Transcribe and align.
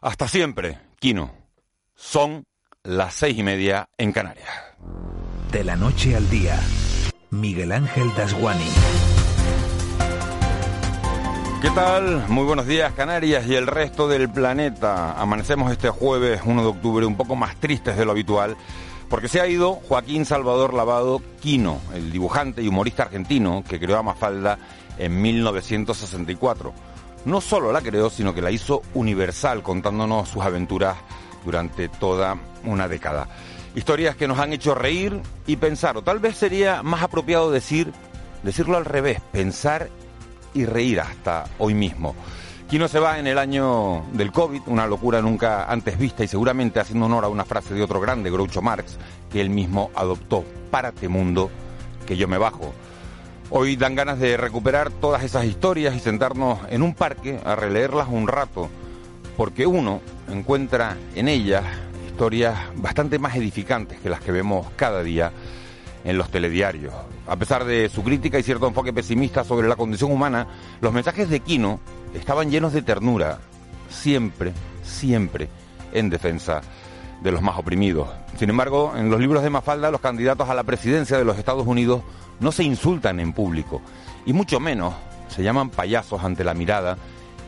hasta 0.00 0.28
siempre, 0.28 0.78
Kino. 1.00 1.32
Son 1.94 2.44
las 2.82 3.14
seis 3.14 3.36
y 3.38 3.42
media 3.42 3.88
en 3.98 4.12
Canarias. 4.12 4.48
De 5.50 5.64
la 5.64 5.74
noche 5.74 6.14
al 6.14 6.28
día, 6.30 6.60
Miguel 7.30 7.72
Ángel 7.72 8.14
Dasguani. 8.16 8.68
¿Qué 11.62 11.70
tal? 11.70 12.28
Muy 12.28 12.44
buenos 12.44 12.66
días 12.66 12.92
Canarias 12.92 13.46
y 13.48 13.54
el 13.54 13.66
resto 13.66 14.06
del 14.06 14.30
planeta. 14.30 15.20
Amanecemos 15.20 15.72
este 15.72 15.88
jueves 15.88 16.42
1 16.44 16.62
de 16.62 16.68
octubre 16.68 17.06
un 17.06 17.16
poco 17.16 17.34
más 17.34 17.56
tristes 17.56 17.96
de 17.96 18.04
lo 18.04 18.12
habitual 18.12 18.56
porque 19.08 19.28
se 19.28 19.40
ha 19.40 19.46
ido 19.46 19.74
Joaquín 19.74 20.24
Salvador 20.24 20.74
Lavado 20.74 21.22
Quino, 21.40 21.80
el 21.94 22.12
dibujante 22.12 22.62
y 22.62 22.68
humorista 22.68 23.04
argentino 23.04 23.64
que 23.68 23.80
creó 23.80 23.98
a 23.98 24.02
Mafalda 24.02 24.58
en 24.98 25.20
1964 25.20 26.72
no 27.26 27.40
solo 27.40 27.72
la 27.72 27.82
creó, 27.82 28.08
sino 28.08 28.32
que 28.32 28.40
la 28.40 28.50
hizo 28.50 28.82
universal, 28.94 29.62
contándonos 29.62 30.28
sus 30.28 30.42
aventuras 30.42 30.96
durante 31.44 31.88
toda 31.88 32.38
una 32.64 32.88
década. 32.88 33.28
Historias 33.74 34.16
que 34.16 34.28
nos 34.28 34.38
han 34.38 34.52
hecho 34.52 34.74
reír 34.74 35.20
y 35.46 35.56
pensar, 35.56 35.96
o 35.96 36.02
tal 36.02 36.20
vez 36.20 36.36
sería 36.36 36.82
más 36.82 37.02
apropiado 37.02 37.50
decir, 37.50 37.92
decirlo 38.42 38.76
al 38.76 38.84
revés, 38.84 39.20
pensar 39.32 39.90
y 40.54 40.64
reír 40.64 41.00
hasta 41.00 41.44
hoy 41.58 41.74
mismo. 41.74 42.14
Quino 42.70 42.88
se 42.88 43.00
va 43.00 43.18
en 43.18 43.26
el 43.26 43.38
año 43.38 44.04
del 44.12 44.32
COVID, 44.32 44.62
una 44.66 44.86
locura 44.86 45.20
nunca 45.20 45.70
antes 45.70 45.98
vista 45.98 46.24
y 46.24 46.28
seguramente 46.28 46.80
haciendo 46.80 47.06
honor 47.06 47.24
a 47.24 47.28
una 47.28 47.44
frase 47.44 47.74
de 47.74 47.82
otro 47.82 48.00
grande, 48.00 48.30
Groucho 48.30 48.62
Marx, 48.62 48.98
que 49.30 49.40
él 49.40 49.50
mismo 49.50 49.90
adoptó, 49.94 50.44
párate 50.70 51.08
mundo, 51.08 51.50
que 52.06 52.16
yo 52.16 52.28
me 52.28 52.38
bajo. 52.38 52.72
Hoy 53.48 53.76
dan 53.76 53.94
ganas 53.94 54.18
de 54.18 54.36
recuperar 54.36 54.90
todas 54.90 55.22
esas 55.22 55.44
historias 55.44 55.94
y 55.94 56.00
sentarnos 56.00 56.58
en 56.68 56.82
un 56.82 56.94
parque 56.94 57.38
a 57.44 57.54
releerlas 57.54 58.08
un 58.10 58.26
rato, 58.26 58.68
porque 59.36 59.66
uno 59.66 60.00
encuentra 60.28 60.96
en 61.14 61.28
ellas 61.28 61.62
historias 62.08 62.58
bastante 62.74 63.20
más 63.20 63.36
edificantes 63.36 64.00
que 64.00 64.10
las 64.10 64.20
que 64.20 64.32
vemos 64.32 64.66
cada 64.74 65.04
día 65.04 65.30
en 66.04 66.18
los 66.18 66.28
telediarios. 66.28 66.92
A 67.28 67.36
pesar 67.36 67.64
de 67.64 67.88
su 67.88 68.02
crítica 68.02 68.36
y 68.36 68.42
cierto 68.42 68.66
enfoque 68.66 68.92
pesimista 68.92 69.44
sobre 69.44 69.68
la 69.68 69.76
condición 69.76 70.10
humana, 70.10 70.48
los 70.80 70.92
mensajes 70.92 71.30
de 71.30 71.38
Quino 71.38 71.78
estaban 72.14 72.50
llenos 72.50 72.72
de 72.72 72.82
ternura, 72.82 73.38
siempre, 73.88 74.54
siempre 74.82 75.48
en 75.92 76.10
defensa 76.10 76.62
de 77.20 77.32
los 77.32 77.42
más 77.42 77.58
oprimidos. 77.58 78.08
Sin 78.38 78.50
embargo, 78.50 78.94
en 78.96 79.10
los 79.10 79.20
libros 79.20 79.42
de 79.42 79.50
Mafalda, 79.50 79.90
los 79.90 80.00
candidatos 80.00 80.48
a 80.48 80.54
la 80.54 80.64
presidencia 80.64 81.16
de 81.18 81.24
los 81.24 81.38
Estados 81.38 81.66
Unidos 81.66 82.02
no 82.40 82.52
se 82.52 82.64
insultan 82.64 83.20
en 83.20 83.32
público 83.32 83.80
y 84.26 84.32
mucho 84.32 84.60
menos 84.60 84.94
se 85.28 85.42
llaman 85.42 85.70
payasos 85.70 86.22
ante 86.22 86.44
la 86.44 86.54
mirada 86.54 86.96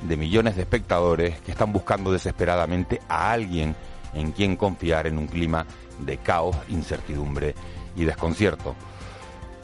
de 0.03 0.17
millones 0.17 0.57
de 0.57 0.63
espectadores 0.63 1.41
que 1.41 1.51
están 1.51 1.73
buscando 1.73 2.13
desesperadamente 2.13 3.01
a 3.09 3.33
alguien 3.33 3.75
en 4.15 4.33
quien 4.33 4.57
confiar 4.57 5.07
en 5.07 5.19
un 5.19 5.27
clima 5.27 5.67
de 5.99 6.19
caos, 6.19 6.57
incertidumbre 6.69 7.55
y 7.97 8.05
desconcierto. 8.05 8.75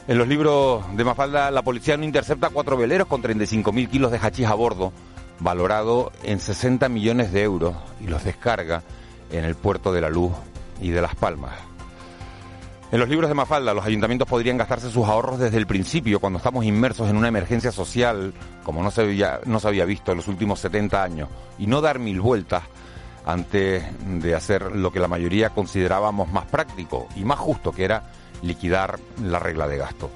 En 0.07 0.17
los 0.19 0.27
libros 0.27 0.85
de 0.95 1.03
Mafalda, 1.03 1.49
la 1.49 1.63
policía 1.63 1.97
no 1.97 2.03
intercepta 2.03 2.49
cuatro 2.49 2.77
veleros 2.77 3.07
con 3.07 3.23
35.000 3.23 3.89
kilos 3.89 4.11
de 4.11 4.19
hachís 4.19 4.45
a 4.45 4.53
bordo, 4.53 4.93
valorado 5.39 6.11
en 6.23 6.39
60 6.39 6.89
millones 6.89 7.31
de 7.31 7.41
euros, 7.41 7.75
y 7.99 8.07
los 8.07 8.23
descarga 8.23 8.83
en 9.31 9.45
el 9.45 9.55
puerto 9.55 9.91
de 9.93 10.01
la 10.01 10.09
Luz 10.09 10.31
y 10.81 10.89
de 10.89 11.01
Las 11.01 11.15
Palmas. 11.15 11.53
En 12.91 12.99
los 12.99 13.09
libros 13.09 13.29
de 13.29 13.33
Mafalda, 13.33 13.73
los 13.73 13.85
ayuntamientos 13.85 14.27
podrían 14.27 14.57
gastarse 14.57 14.89
sus 14.89 15.05
ahorros 15.07 15.39
desde 15.39 15.57
el 15.57 15.67
principio, 15.67 16.19
cuando 16.19 16.37
estamos 16.37 16.63
inmersos 16.65 17.09
en 17.09 17.17
una 17.17 17.27
emergencia 17.27 17.71
social 17.71 18.33
como 18.63 18.81
no 18.83 18.91
se 18.91 19.01
había, 19.01 19.39
no 19.45 19.59
se 19.59 19.67
había 19.67 19.85
visto 19.85 20.11
en 20.11 20.17
los 20.17 20.27
últimos 20.27 20.59
70 20.59 21.03
años, 21.03 21.29
y 21.57 21.67
no 21.67 21.81
dar 21.81 21.99
mil 21.99 22.21
vueltas 22.21 22.63
antes 23.25 23.83
de 24.21 24.35
hacer 24.35 24.75
lo 24.75 24.91
que 24.91 24.99
la 24.99 25.07
mayoría 25.07 25.49
considerábamos 25.49 26.31
más 26.31 26.45
práctico 26.45 27.07
y 27.15 27.25
más 27.25 27.39
justo, 27.39 27.71
que 27.71 27.85
era 27.85 28.03
liquidar 28.41 28.99
la 29.23 29.39
regla 29.39 29.67
de 29.67 29.77
gasto. 29.77 30.09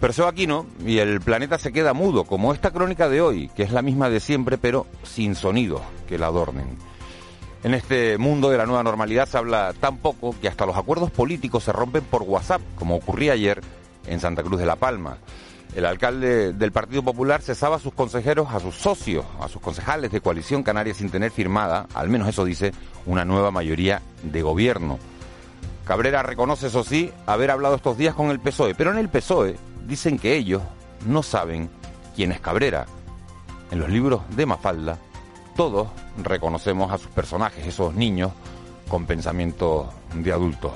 Pero 0.00 0.12
se 0.12 0.22
va 0.22 0.28
aquí, 0.28 0.46
¿no? 0.46 0.66
Y 0.84 0.98
el 0.98 1.20
planeta 1.20 1.58
se 1.58 1.72
queda 1.72 1.92
mudo, 1.92 2.24
como 2.24 2.52
esta 2.52 2.70
crónica 2.70 3.08
de 3.08 3.20
hoy, 3.20 3.48
que 3.48 3.64
es 3.64 3.72
la 3.72 3.82
misma 3.82 4.08
de 4.10 4.20
siempre, 4.20 4.56
pero 4.56 4.86
sin 5.02 5.34
sonidos 5.34 5.82
que 6.08 6.18
la 6.18 6.26
adornen. 6.26 6.78
En 7.64 7.74
este 7.74 8.18
mundo 8.18 8.50
de 8.50 8.56
la 8.56 8.66
nueva 8.66 8.84
normalidad 8.84 9.28
se 9.28 9.36
habla 9.36 9.74
tan 9.80 9.98
poco 9.98 10.34
que 10.40 10.46
hasta 10.46 10.64
los 10.64 10.76
acuerdos 10.76 11.10
políticos 11.10 11.64
se 11.64 11.72
rompen 11.72 12.04
por 12.04 12.22
WhatsApp, 12.22 12.62
como 12.76 12.94
ocurría 12.94 13.32
ayer 13.32 13.60
en 14.06 14.20
Santa 14.20 14.44
Cruz 14.44 14.60
de 14.60 14.66
la 14.66 14.76
Palma. 14.76 15.18
El 15.74 15.84
alcalde 15.84 16.52
del 16.52 16.70
Partido 16.70 17.02
Popular 17.02 17.42
cesaba 17.42 17.76
a 17.76 17.80
sus 17.80 17.92
consejeros, 17.92 18.48
a 18.52 18.60
sus 18.60 18.76
socios, 18.76 19.26
a 19.40 19.48
sus 19.48 19.60
concejales 19.60 20.12
de 20.12 20.20
coalición 20.20 20.62
canaria 20.62 20.94
sin 20.94 21.10
tener 21.10 21.32
firmada, 21.32 21.88
al 21.94 22.08
menos 22.08 22.28
eso 22.28 22.44
dice, 22.44 22.72
una 23.06 23.24
nueva 23.24 23.50
mayoría 23.50 24.02
de 24.22 24.40
gobierno. 24.40 24.98
Cabrera 25.84 26.22
reconoce, 26.22 26.68
eso 26.68 26.84
sí, 26.84 27.12
haber 27.26 27.50
hablado 27.50 27.74
estos 27.74 27.98
días 27.98 28.14
con 28.14 28.30
el 28.30 28.38
PSOE, 28.38 28.76
pero 28.76 28.92
en 28.92 28.98
el 28.98 29.08
PSOE 29.08 29.56
dicen 29.86 30.18
que 30.18 30.36
ellos 30.36 30.62
no 31.06 31.24
saben 31.24 31.68
quién 32.14 32.30
es 32.30 32.40
Cabrera. 32.40 32.86
En 33.72 33.80
los 33.80 33.90
libros 33.90 34.22
de 34.36 34.46
Mafalda 34.46 34.98
todos 35.58 35.88
reconocemos 36.22 36.92
a 36.92 36.98
sus 36.98 37.08
personajes, 37.08 37.66
esos 37.66 37.92
niños 37.92 38.30
con 38.86 39.06
pensamiento 39.06 39.92
de 40.14 40.30
adultos. 40.30 40.70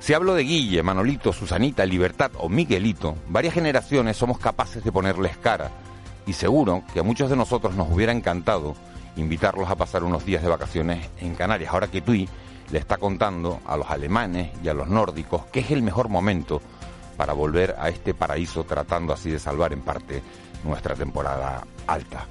Si 0.00 0.14
hablo 0.14 0.34
de 0.34 0.44
Guille, 0.44 0.82
Manolito, 0.82 1.30
Susanita, 1.30 1.84
Libertad 1.84 2.30
o 2.38 2.48
Miguelito, 2.48 3.16
varias 3.28 3.52
generaciones 3.52 4.16
somos 4.16 4.38
capaces 4.38 4.82
de 4.82 4.92
ponerles 4.92 5.36
cara 5.36 5.70
y 6.26 6.32
seguro 6.32 6.84
que 6.94 7.00
a 7.00 7.02
muchos 7.02 7.28
de 7.28 7.36
nosotros 7.36 7.74
nos 7.74 7.92
hubiera 7.92 8.10
encantado 8.10 8.74
invitarlos 9.16 9.68
a 9.68 9.76
pasar 9.76 10.02
unos 10.02 10.24
días 10.24 10.42
de 10.42 10.48
vacaciones 10.48 11.06
en 11.20 11.34
Canarias. 11.34 11.70
Ahora 11.74 11.88
que 11.88 12.00
Tui 12.00 12.26
le 12.70 12.78
está 12.78 12.96
contando 12.96 13.60
a 13.66 13.76
los 13.76 13.90
alemanes 13.90 14.52
y 14.64 14.68
a 14.68 14.74
los 14.74 14.88
nórdicos 14.88 15.44
que 15.52 15.60
es 15.60 15.70
el 15.70 15.82
mejor 15.82 16.08
momento 16.08 16.62
para 17.18 17.34
volver 17.34 17.76
a 17.78 17.90
este 17.90 18.14
paraíso 18.14 18.64
tratando 18.64 19.12
así 19.12 19.30
de 19.30 19.38
salvar 19.38 19.74
en 19.74 19.82
parte 19.82 20.22
nuestra 20.64 20.94
temporada 20.94 21.62
alta. 21.86 22.26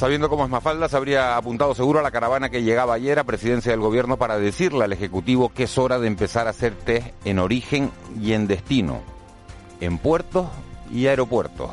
Sabiendo 0.00 0.30
cómo 0.30 0.44
es 0.44 0.50
Mafalda, 0.50 0.88
se 0.88 0.96
habría 0.96 1.36
apuntado 1.36 1.74
seguro 1.74 1.98
a 1.98 2.02
la 2.02 2.10
caravana 2.10 2.48
que 2.48 2.62
llegaba 2.62 2.94
ayer 2.94 3.18
a 3.18 3.24
presidencia 3.24 3.70
del 3.70 3.82
gobierno 3.82 4.16
para 4.16 4.38
decirle 4.38 4.82
al 4.82 4.94
Ejecutivo 4.94 5.50
que 5.50 5.64
es 5.64 5.76
hora 5.76 5.98
de 5.98 6.06
empezar 6.06 6.46
a 6.46 6.50
hacer 6.50 6.72
test 6.72 7.08
en 7.26 7.38
origen 7.38 7.90
y 8.18 8.32
en 8.32 8.46
destino, 8.46 9.02
en 9.78 9.98
puertos 9.98 10.46
y 10.90 11.06
aeropuertos. 11.06 11.70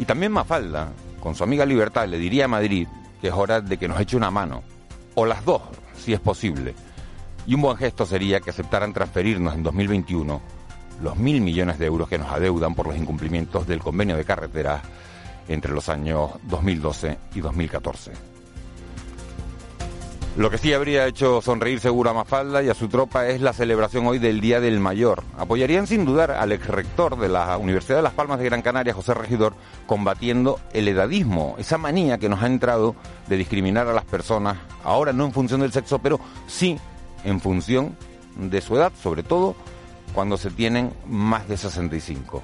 Y 0.00 0.06
también 0.06 0.32
Mafalda, 0.32 0.88
con 1.20 1.36
su 1.36 1.44
amiga 1.44 1.64
Libertad, 1.64 2.08
le 2.08 2.18
diría 2.18 2.46
a 2.46 2.48
Madrid 2.48 2.88
que 3.20 3.28
es 3.28 3.32
hora 3.32 3.60
de 3.60 3.78
que 3.78 3.86
nos 3.86 4.00
eche 4.00 4.16
una 4.16 4.32
mano, 4.32 4.64
o 5.14 5.24
las 5.24 5.44
dos, 5.44 5.62
si 5.96 6.14
es 6.14 6.18
posible. 6.18 6.74
Y 7.46 7.54
un 7.54 7.62
buen 7.62 7.76
gesto 7.76 8.06
sería 8.06 8.40
que 8.40 8.50
aceptaran 8.50 8.92
transferirnos 8.92 9.54
en 9.54 9.62
2021 9.62 10.40
los 11.00 11.16
mil 11.16 11.40
millones 11.42 11.78
de 11.78 11.86
euros 11.86 12.08
que 12.08 12.18
nos 12.18 12.32
adeudan 12.32 12.74
por 12.74 12.88
los 12.88 12.96
incumplimientos 12.96 13.68
del 13.68 13.78
convenio 13.78 14.16
de 14.16 14.24
carreteras 14.24 14.82
entre 15.48 15.72
los 15.72 15.88
años 15.88 16.30
2012 16.44 17.18
y 17.34 17.40
2014. 17.40 18.12
Lo 20.36 20.50
que 20.50 20.58
sí 20.58 20.72
habría 20.72 21.06
hecho 21.06 21.40
sonreír 21.40 21.78
seguro 21.78 22.10
a 22.10 22.12
Mafalda 22.12 22.60
y 22.60 22.68
a 22.68 22.74
su 22.74 22.88
tropa 22.88 23.28
es 23.28 23.40
la 23.40 23.52
celebración 23.52 24.04
hoy 24.08 24.18
del 24.18 24.40
Día 24.40 24.58
del 24.58 24.80
Mayor. 24.80 25.22
Apoyarían 25.38 25.86
sin 25.86 26.04
dudar 26.04 26.32
al 26.32 26.50
ex 26.50 26.66
rector 26.66 27.16
de 27.16 27.28
la 27.28 27.56
Universidad 27.56 27.98
de 27.98 28.02
Las 28.02 28.14
Palmas 28.14 28.40
de 28.40 28.46
Gran 28.46 28.60
Canaria, 28.60 28.94
José 28.94 29.14
Regidor, 29.14 29.54
combatiendo 29.86 30.58
el 30.72 30.88
edadismo, 30.88 31.54
esa 31.56 31.78
manía 31.78 32.18
que 32.18 32.28
nos 32.28 32.42
ha 32.42 32.48
entrado 32.48 32.96
de 33.28 33.36
discriminar 33.36 33.86
a 33.86 33.92
las 33.92 34.04
personas, 34.04 34.56
ahora 34.82 35.12
no 35.12 35.24
en 35.24 35.32
función 35.32 35.60
del 35.60 35.70
sexo, 35.70 36.00
pero 36.00 36.18
sí 36.48 36.80
en 37.22 37.40
función 37.40 37.96
de 38.36 38.60
su 38.60 38.74
edad, 38.74 38.90
sobre 39.00 39.22
todo 39.22 39.54
cuando 40.14 40.36
se 40.36 40.50
tienen 40.50 40.92
más 41.06 41.46
de 41.46 41.56
65. 41.56 42.42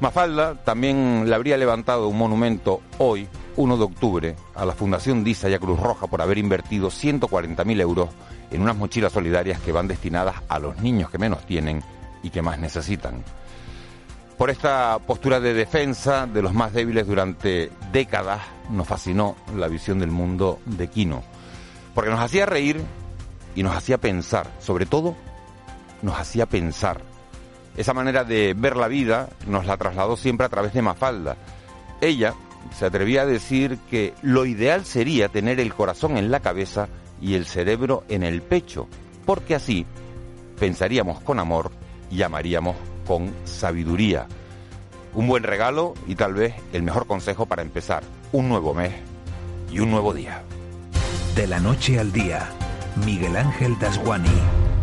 Mafalda 0.00 0.54
también 0.62 1.28
le 1.28 1.34
habría 1.34 1.56
levantado 1.56 2.06
un 2.08 2.16
monumento 2.16 2.80
hoy, 2.98 3.28
1 3.56 3.76
de 3.76 3.82
octubre, 3.84 4.36
a 4.54 4.64
la 4.64 4.72
Fundación 4.72 5.24
DISA 5.24 5.48
y 5.50 5.54
a 5.54 5.58
Cruz 5.58 5.80
Roja 5.80 6.06
por 6.06 6.22
haber 6.22 6.38
invertido 6.38 6.88
140.000 6.88 7.80
euros 7.80 8.08
en 8.52 8.62
unas 8.62 8.76
mochilas 8.76 9.12
solidarias 9.12 9.60
que 9.60 9.72
van 9.72 9.88
destinadas 9.88 10.36
a 10.48 10.60
los 10.60 10.80
niños 10.80 11.10
que 11.10 11.18
menos 11.18 11.44
tienen 11.46 11.82
y 12.22 12.30
que 12.30 12.42
más 12.42 12.58
necesitan. 12.58 13.24
por 14.36 14.50
esta 14.50 15.00
postura 15.00 15.40
de 15.40 15.52
defensa 15.52 16.28
de 16.28 16.42
los 16.42 16.54
más 16.54 16.72
débiles 16.72 17.04
durante 17.08 17.72
décadas. 17.90 18.40
Nos 18.70 18.86
fascinó 18.86 19.34
la 19.56 19.66
visión 19.66 19.98
del 19.98 20.12
mundo 20.12 20.60
de 20.64 20.86
Quino, 20.86 21.24
porque 21.92 22.10
nos 22.10 22.20
hacía 22.20 22.46
reír 22.46 22.80
y 23.56 23.64
nos 23.64 23.74
hacía 23.74 23.98
pensar, 23.98 24.48
sobre 24.60 24.86
todo 24.86 25.16
nos 26.02 26.16
hacía 26.16 26.46
pensar. 26.46 27.07
Esa 27.78 27.94
manera 27.94 28.24
de 28.24 28.54
ver 28.54 28.76
la 28.76 28.88
vida 28.88 29.28
nos 29.46 29.64
la 29.64 29.76
trasladó 29.76 30.16
siempre 30.16 30.44
a 30.44 30.48
través 30.48 30.74
de 30.74 30.82
Mafalda. 30.82 31.36
Ella 32.00 32.34
se 32.76 32.86
atrevía 32.86 33.22
a 33.22 33.26
decir 33.26 33.78
que 33.88 34.14
lo 34.20 34.46
ideal 34.46 34.84
sería 34.84 35.28
tener 35.28 35.60
el 35.60 35.72
corazón 35.72 36.16
en 36.16 36.32
la 36.32 36.40
cabeza 36.40 36.88
y 37.22 37.34
el 37.34 37.46
cerebro 37.46 38.02
en 38.08 38.24
el 38.24 38.42
pecho, 38.42 38.88
porque 39.24 39.54
así 39.54 39.86
pensaríamos 40.58 41.20
con 41.20 41.38
amor 41.38 41.70
y 42.10 42.22
amaríamos 42.22 42.74
con 43.06 43.32
sabiduría. 43.44 44.26
Un 45.14 45.28
buen 45.28 45.44
regalo 45.44 45.94
y 46.08 46.16
tal 46.16 46.34
vez 46.34 46.56
el 46.72 46.82
mejor 46.82 47.06
consejo 47.06 47.46
para 47.46 47.62
empezar 47.62 48.02
un 48.32 48.48
nuevo 48.48 48.74
mes 48.74 48.92
y 49.70 49.78
un 49.78 49.92
nuevo 49.92 50.12
día. 50.12 50.42
De 51.36 51.46
la 51.46 51.60
noche 51.60 52.00
al 52.00 52.10
día, 52.10 52.48
Miguel 53.06 53.36
Ángel 53.36 53.78
Dasguani. 53.78 54.77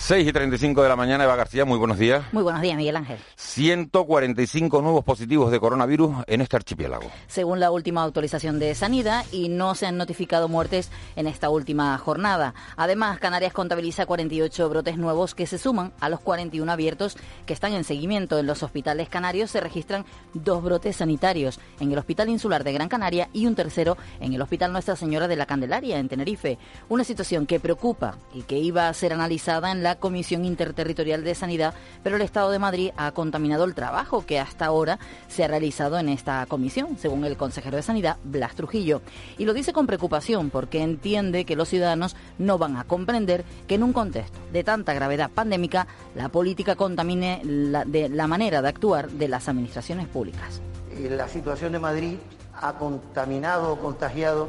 6 0.00 0.26
y 0.26 0.32
35 0.32 0.82
de 0.82 0.88
la 0.88 0.96
mañana, 0.96 1.24
Eva 1.24 1.36
García, 1.36 1.66
muy 1.66 1.76
buenos 1.76 1.98
días. 1.98 2.24
Muy 2.32 2.42
buenos 2.42 2.62
días, 2.62 2.74
Miguel 2.74 2.96
Ángel. 2.96 3.18
145 3.36 4.80
nuevos 4.80 5.04
positivos 5.04 5.52
de 5.52 5.60
coronavirus 5.60 6.24
en 6.26 6.40
este 6.40 6.56
archipiélago. 6.56 7.10
Según 7.28 7.60
la 7.60 7.70
última 7.70 8.02
actualización 8.02 8.58
de 8.58 8.74
Sanidad, 8.74 9.26
y 9.30 9.50
no 9.50 9.74
se 9.74 9.86
han 9.86 9.98
notificado 9.98 10.48
muertes 10.48 10.90
en 11.16 11.26
esta 11.26 11.50
última 11.50 11.96
jornada. 11.98 12.54
Además, 12.76 13.18
Canarias 13.18 13.52
contabiliza 13.52 14.06
48 14.06 14.70
brotes 14.70 14.96
nuevos 14.96 15.34
que 15.34 15.46
se 15.46 15.58
suman 15.58 15.92
a 16.00 16.08
los 16.08 16.20
41 16.20 16.72
abiertos 16.72 17.18
que 17.44 17.52
están 17.52 17.74
en 17.74 17.84
seguimiento. 17.84 18.38
En 18.38 18.46
los 18.46 18.62
hospitales 18.62 19.10
canarios 19.10 19.50
se 19.50 19.60
registran 19.60 20.06
dos 20.32 20.62
brotes 20.62 20.96
sanitarios, 20.96 21.60
en 21.78 21.92
el 21.92 21.98
Hospital 21.98 22.30
Insular 22.30 22.64
de 22.64 22.72
Gran 22.72 22.88
Canaria 22.88 23.28
y 23.34 23.46
un 23.46 23.54
tercero 23.54 23.98
en 24.18 24.32
el 24.32 24.40
Hospital 24.40 24.72
Nuestra 24.72 24.96
Señora 24.96 25.28
de 25.28 25.36
la 25.36 25.44
Candelaria, 25.44 25.98
en 25.98 26.08
Tenerife. 26.08 26.58
Una 26.88 27.04
situación 27.04 27.46
que 27.46 27.60
preocupa 27.60 28.16
y 28.32 28.42
que 28.42 28.58
iba 28.58 28.88
a 28.88 28.94
ser 28.94 29.12
analizada 29.12 29.70
en 29.70 29.82
la 29.82 29.89
Comisión 29.96 30.44
Interterritorial 30.44 31.24
de 31.24 31.34
Sanidad, 31.34 31.74
pero 32.02 32.16
el 32.16 32.22
Estado 32.22 32.50
de 32.50 32.58
Madrid 32.58 32.90
ha 32.96 33.12
contaminado 33.12 33.64
el 33.64 33.74
trabajo 33.74 34.24
que 34.26 34.38
hasta 34.38 34.66
ahora 34.66 34.98
se 35.28 35.44
ha 35.44 35.48
realizado 35.48 35.98
en 35.98 36.08
esta 36.08 36.46
comisión, 36.46 36.96
según 36.98 37.24
el 37.24 37.36
consejero 37.36 37.76
de 37.76 37.82
Sanidad, 37.82 38.16
Blas 38.24 38.54
Trujillo. 38.54 39.02
Y 39.38 39.44
lo 39.44 39.54
dice 39.54 39.72
con 39.72 39.86
preocupación 39.86 40.50
porque 40.50 40.82
entiende 40.82 41.44
que 41.44 41.56
los 41.56 41.68
ciudadanos 41.68 42.16
no 42.38 42.58
van 42.58 42.76
a 42.76 42.84
comprender 42.84 43.44
que 43.66 43.76
en 43.76 43.82
un 43.82 43.92
contexto 43.92 44.38
de 44.52 44.64
tanta 44.64 44.94
gravedad 44.94 45.30
pandémica 45.30 45.86
la 46.14 46.28
política 46.28 46.76
contamine 46.76 47.40
la, 47.44 47.84
la 47.84 48.26
manera 48.26 48.62
de 48.62 48.68
actuar 48.68 49.10
de 49.10 49.28
las 49.28 49.48
administraciones 49.48 50.08
públicas. 50.08 50.60
Eh, 50.92 51.08
la 51.10 51.28
situación 51.28 51.72
de 51.72 51.78
Madrid 51.78 52.16
ha 52.60 52.74
contaminado, 52.74 53.78
contagiado 53.78 54.48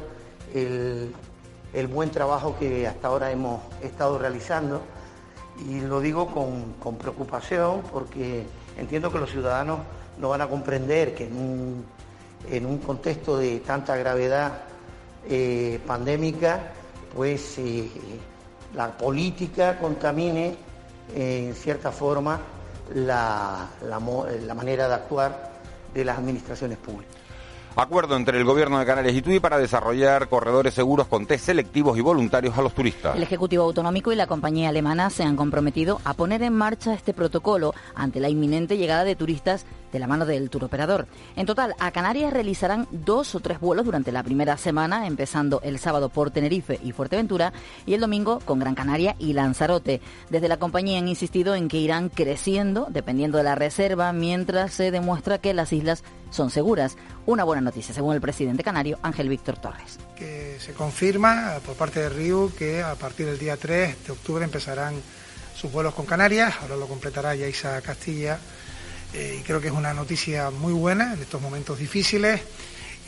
el, 0.54 1.14
el 1.72 1.86
buen 1.86 2.10
trabajo 2.10 2.56
que 2.58 2.86
hasta 2.86 3.08
ahora 3.08 3.30
hemos 3.30 3.60
estado 3.82 4.18
realizando 4.18 4.82
y 5.58 5.80
lo 5.80 6.00
digo 6.00 6.26
con, 6.28 6.96
preocupación 6.96 7.82
porque 7.92 8.44
entiendo 8.76 9.12
que 9.12 9.18
los 9.18 9.30
ciudadanos 9.30 9.80
no 10.18 10.28
van 10.28 10.40
a 10.40 10.48
comprender 10.48 11.14
que 11.14 11.26
en 11.26 12.66
un, 12.66 12.78
contexto 12.78 13.36
de 13.36 13.60
tanta 13.60 13.96
gravedad 13.96 14.62
eh, 15.28 15.80
pandémica, 15.86 16.72
pues 17.14 17.58
eh, 17.58 17.88
la 18.74 18.96
política 18.96 19.78
contamine 19.78 20.56
en 21.14 21.54
cierta 21.54 21.92
forma 21.92 22.40
la 22.94 23.68
manera 24.54 24.88
de 24.88 24.94
actuar 24.94 25.52
de 25.94 26.04
las 26.04 26.18
administraciones 26.18 26.78
públicas. 26.78 27.21
Acuerdo 27.74 28.16
entre 28.16 28.36
el 28.36 28.44
Gobierno 28.44 28.78
de 28.78 28.84
Canarias 28.84 29.14
y 29.14 29.22
TUI 29.22 29.40
para 29.40 29.58
desarrollar 29.58 30.28
corredores 30.28 30.74
seguros 30.74 31.06
con 31.06 31.26
test 31.26 31.46
selectivos 31.46 31.96
y 31.96 32.02
voluntarios 32.02 32.56
a 32.58 32.62
los 32.62 32.74
turistas. 32.74 33.16
El 33.16 33.22
Ejecutivo 33.22 33.64
Autonómico 33.64 34.12
y 34.12 34.16
la 34.16 34.26
compañía 34.26 34.68
alemana 34.68 35.08
se 35.08 35.22
han 35.22 35.36
comprometido 35.36 36.00
a 36.04 36.12
poner 36.12 36.42
en 36.42 36.52
marcha 36.52 36.92
este 36.92 37.14
protocolo 37.14 37.74
ante 37.94 38.20
la 38.20 38.28
inminente 38.28 38.76
llegada 38.76 39.04
de 39.04 39.16
turistas 39.16 39.64
de 39.92 39.98
la 39.98 40.06
mano 40.06 40.26
del 40.26 40.50
turoperador. 40.50 41.06
En 41.36 41.46
total, 41.46 41.76
a 41.78 41.90
Canarias 41.90 42.32
realizarán 42.32 42.88
dos 42.90 43.34
o 43.34 43.40
tres 43.40 43.60
vuelos 43.60 43.84
durante 43.84 44.10
la 44.10 44.22
primera 44.22 44.56
semana, 44.56 45.06
empezando 45.06 45.60
el 45.62 45.78
sábado 45.78 46.08
por 46.08 46.30
Tenerife 46.30 46.80
y 46.82 46.92
Fuerteventura 46.92 47.52
y 47.86 47.94
el 47.94 48.00
domingo 48.00 48.40
con 48.44 48.58
Gran 48.58 48.74
Canaria 48.74 49.14
y 49.18 49.34
Lanzarote. 49.34 50.00
Desde 50.30 50.48
la 50.48 50.56
compañía 50.56 50.98
han 50.98 51.08
insistido 51.08 51.54
en 51.54 51.68
que 51.68 51.76
irán 51.76 52.08
creciendo 52.08 52.88
dependiendo 52.90 53.38
de 53.38 53.44
la 53.44 53.54
reserva 53.54 54.12
mientras 54.12 54.72
se 54.72 54.90
demuestra 54.90 55.38
que 55.38 55.54
las 55.54 55.72
islas 55.72 56.02
son 56.30 56.50
seguras. 56.50 56.96
Una 57.26 57.44
buena 57.44 57.60
noticia, 57.60 57.94
según 57.94 58.14
el 58.14 58.20
presidente 58.20 58.64
canario 58.64 58.98
Ángel 59.02 59.28
Víctor 59.28 59.58
Torres. 59.58 59.98
Que 60.16 60.56
se 60.58 60.72
confirma 60.72 61.58
por 61.64 61.76
parte 61.76 62.00
de 62.00 62.08
Río 62.08 62.50
que 62.56 62.82
a 62.82 62.94
partir 62.94 63.26
del 63.26 63.38
día 63.38 63.56
3 63.56 64.06
de 64.06 64.12
octubre 64.12 64.44
empezarán 64.44 64.94
sus 65.54 65.70
vuelos 65.70 65.94
con 65.94 66.06
Canarias, 66.06 66.54
ahora 66.62 66.76
lo 66.76 66.88
completará 66.88 67.34
Yaisa 67.34 67.80
Castilla 67.82 68.38
eh, 69.14 69.42
creo 69.46 69.60
que 69.60 69.68
es 69.68 69.72
una 69.72 69.92
noticia 69.92 70.50
muy 70.50 70.72
buena 70.72 71.14
en 71.14 71.20
estos 71.20 71.40
momentos 71.40 71.78
difíciles 71.78 72.40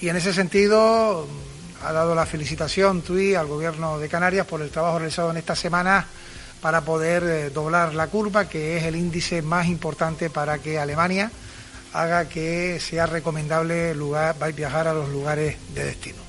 y 0.00 0.08
en 0.08 0.16
ese 0.16 0.34
sentido 0.34 1.26
mm, 1.26 1.86
ha 1.86 1.92
dado 1.92 2.14
la 2.14 2.26
felicitación 2.26 3.02
TUI 3.02 3.34
al 3.34 3.46
gobierno 3.46 3.98
de 3.98 4.08
Canarias 4.08 4.46
por 4.46 4.60
el 4.62 4.70
trabajo 4.70 4.98
realizado 4.98 5.30
en 5.30 5.36
esta 5.38 5.56
semana 5.56 6.06
para 6.60 6.80
poder 6.80 7.22
eh, 7.24 7.50
doblar 7.50 7.94
la 7.94 8.06
curva, 8.06 8.48
que 8.48 8.76
es 8.76 8.84
el 8.84 8.96
índice 8.96 9.42
más 9.42 9.66
importante 9.66 10.30
para 10.30 10.58
que 10.58 10.78
Alemania 10.78 11.30
haga 11.92 12.28
que 12.28 12.80
sea 12.80 13.06
recomendable 13.06 13.94
lugar, 13.94 14.34
viajar 14.54 14.88
a 14.88 14.94
los 14.94 15.08
lugares 15.10 15.56
de 15.74 15.84
destino. 15.84 16.23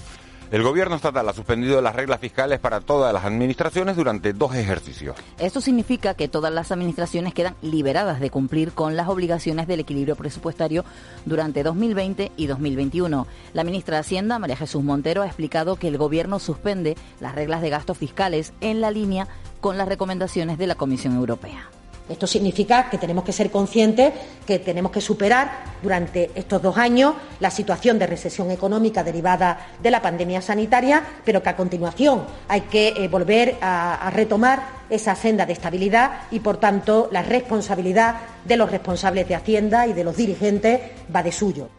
El 0.52 0.62
gobierno 0.62 0.96
estatal 0.96 1.28
ha 1.28 1.34
suspendido 1.34 1.82
las 1.82 1.96
reglas 1.96 2.20
fiscales 2.20 2.60
para 2.60 2.80
todas 2.80 3.12
las 3.12 3.26
administraciones 3.26 3.96
durante 3.96 4.32
dos 4.32 4.54
ejercicios. 4.54 5.16
Esto 5.40 5.60
significa 5.60 6.14
que 6.14 6.28
todas 6.28 6.54
las 6.54 6.72
administraciones 6.72 7.34
quedan 7.34 7.56
liberadas 7.62 8.20
de 8.20 8.30
cumplir 8.30 8.72
con 8.72 8.96
las 8.96 9.08
obligaciones 9.08 9.68
del 9.68 9.80
equilibrio 9.80 10.16
presupuestario 10.16 10.86
durante 11.26 11.64
2020 11.64 12.32
y 12.38 12.48
2021. 12.48 13.26
La 13.54 13.64
ministra 13.64 13.98
de 13.98 14.02
Hacienda, 14.02 14.38
María 14.38 14.56
Jesús 14.56 14.84
Montero, 14.84 15.24
ha 15.24 15.28
explicado 15.28 15.78
que 15.78 15.88
el 15.88 15.98
gobierno 15.98 16.40
suspende 16.40 16.96
las 17.20 17.34
reglas 17.34 17.62
de 17.62 17.72
gastos 17.72 17.98
fiscales 17.98 18.54
en 18.62 18.82
la 18.82 18.92
línea 18.92 19.28
con 19.62 19.78
las 19.78 19.88
recomendaciones 19.88 20.60
de 20.60 20.68
la 20.68 20.76
Comisión 20.76 21.16
Europea. 21.16 21.70
Esto 22.07 22.28
significa 22.28 22.90
que 22.90 22.98
tenemos 22.98 23.24
que 23.24 23.31
ser 23.31 23.50
conscientes 23.50 24.13
que 24.46 24.60
tenemos 24.60 24.92
que 24.92 25.02
superar 25.02 25.63
durante 25.81 26.30
estos 26.36 26.62
dos 26.62 26.78
años 26.78 27.16
la 27.40 27.50
situación 27.50 27.98
de 27.98 28.06
recesión 28.06 28.52
económica 28.52 29.04
derivada 29.04 29.68
de 29.81 29.90
la 29.92 30.02
pandemia 30.02 30.42
sanitaria, 30.42 31.03
pero 31.25 31.41
que 31.41 31.50
a 31.50 31.56
continuación 31.56 32.25
hay 32.48 32.62
que 32.62 32.89
eh, 32.89 33.08
volver 33.08 33.56
a 33.62 34.12
retomar 34.13 34.86
esa 34.89 35.15
senda 35.15 35.46
de 35.46 35.53
estabilidad 35.53 36.22
y, 36.32 36.39
por 36.39 36.58
tanto, 36.58 37.10
la 37.12 37.24
responsabilidad 37.24 38.15
de 38.46 38.58
los 38.58 38.70
responsables 38.70 39.27
de 39.27 39.36
Hacienda 39.36 39.88
y 39.88 39.94
de 39.94 40.03
los 40.03 40.15
dirigentes 40.15 40.82
va 41.13 41.24
de 41.24 41.32
suyo. 41.32 41.70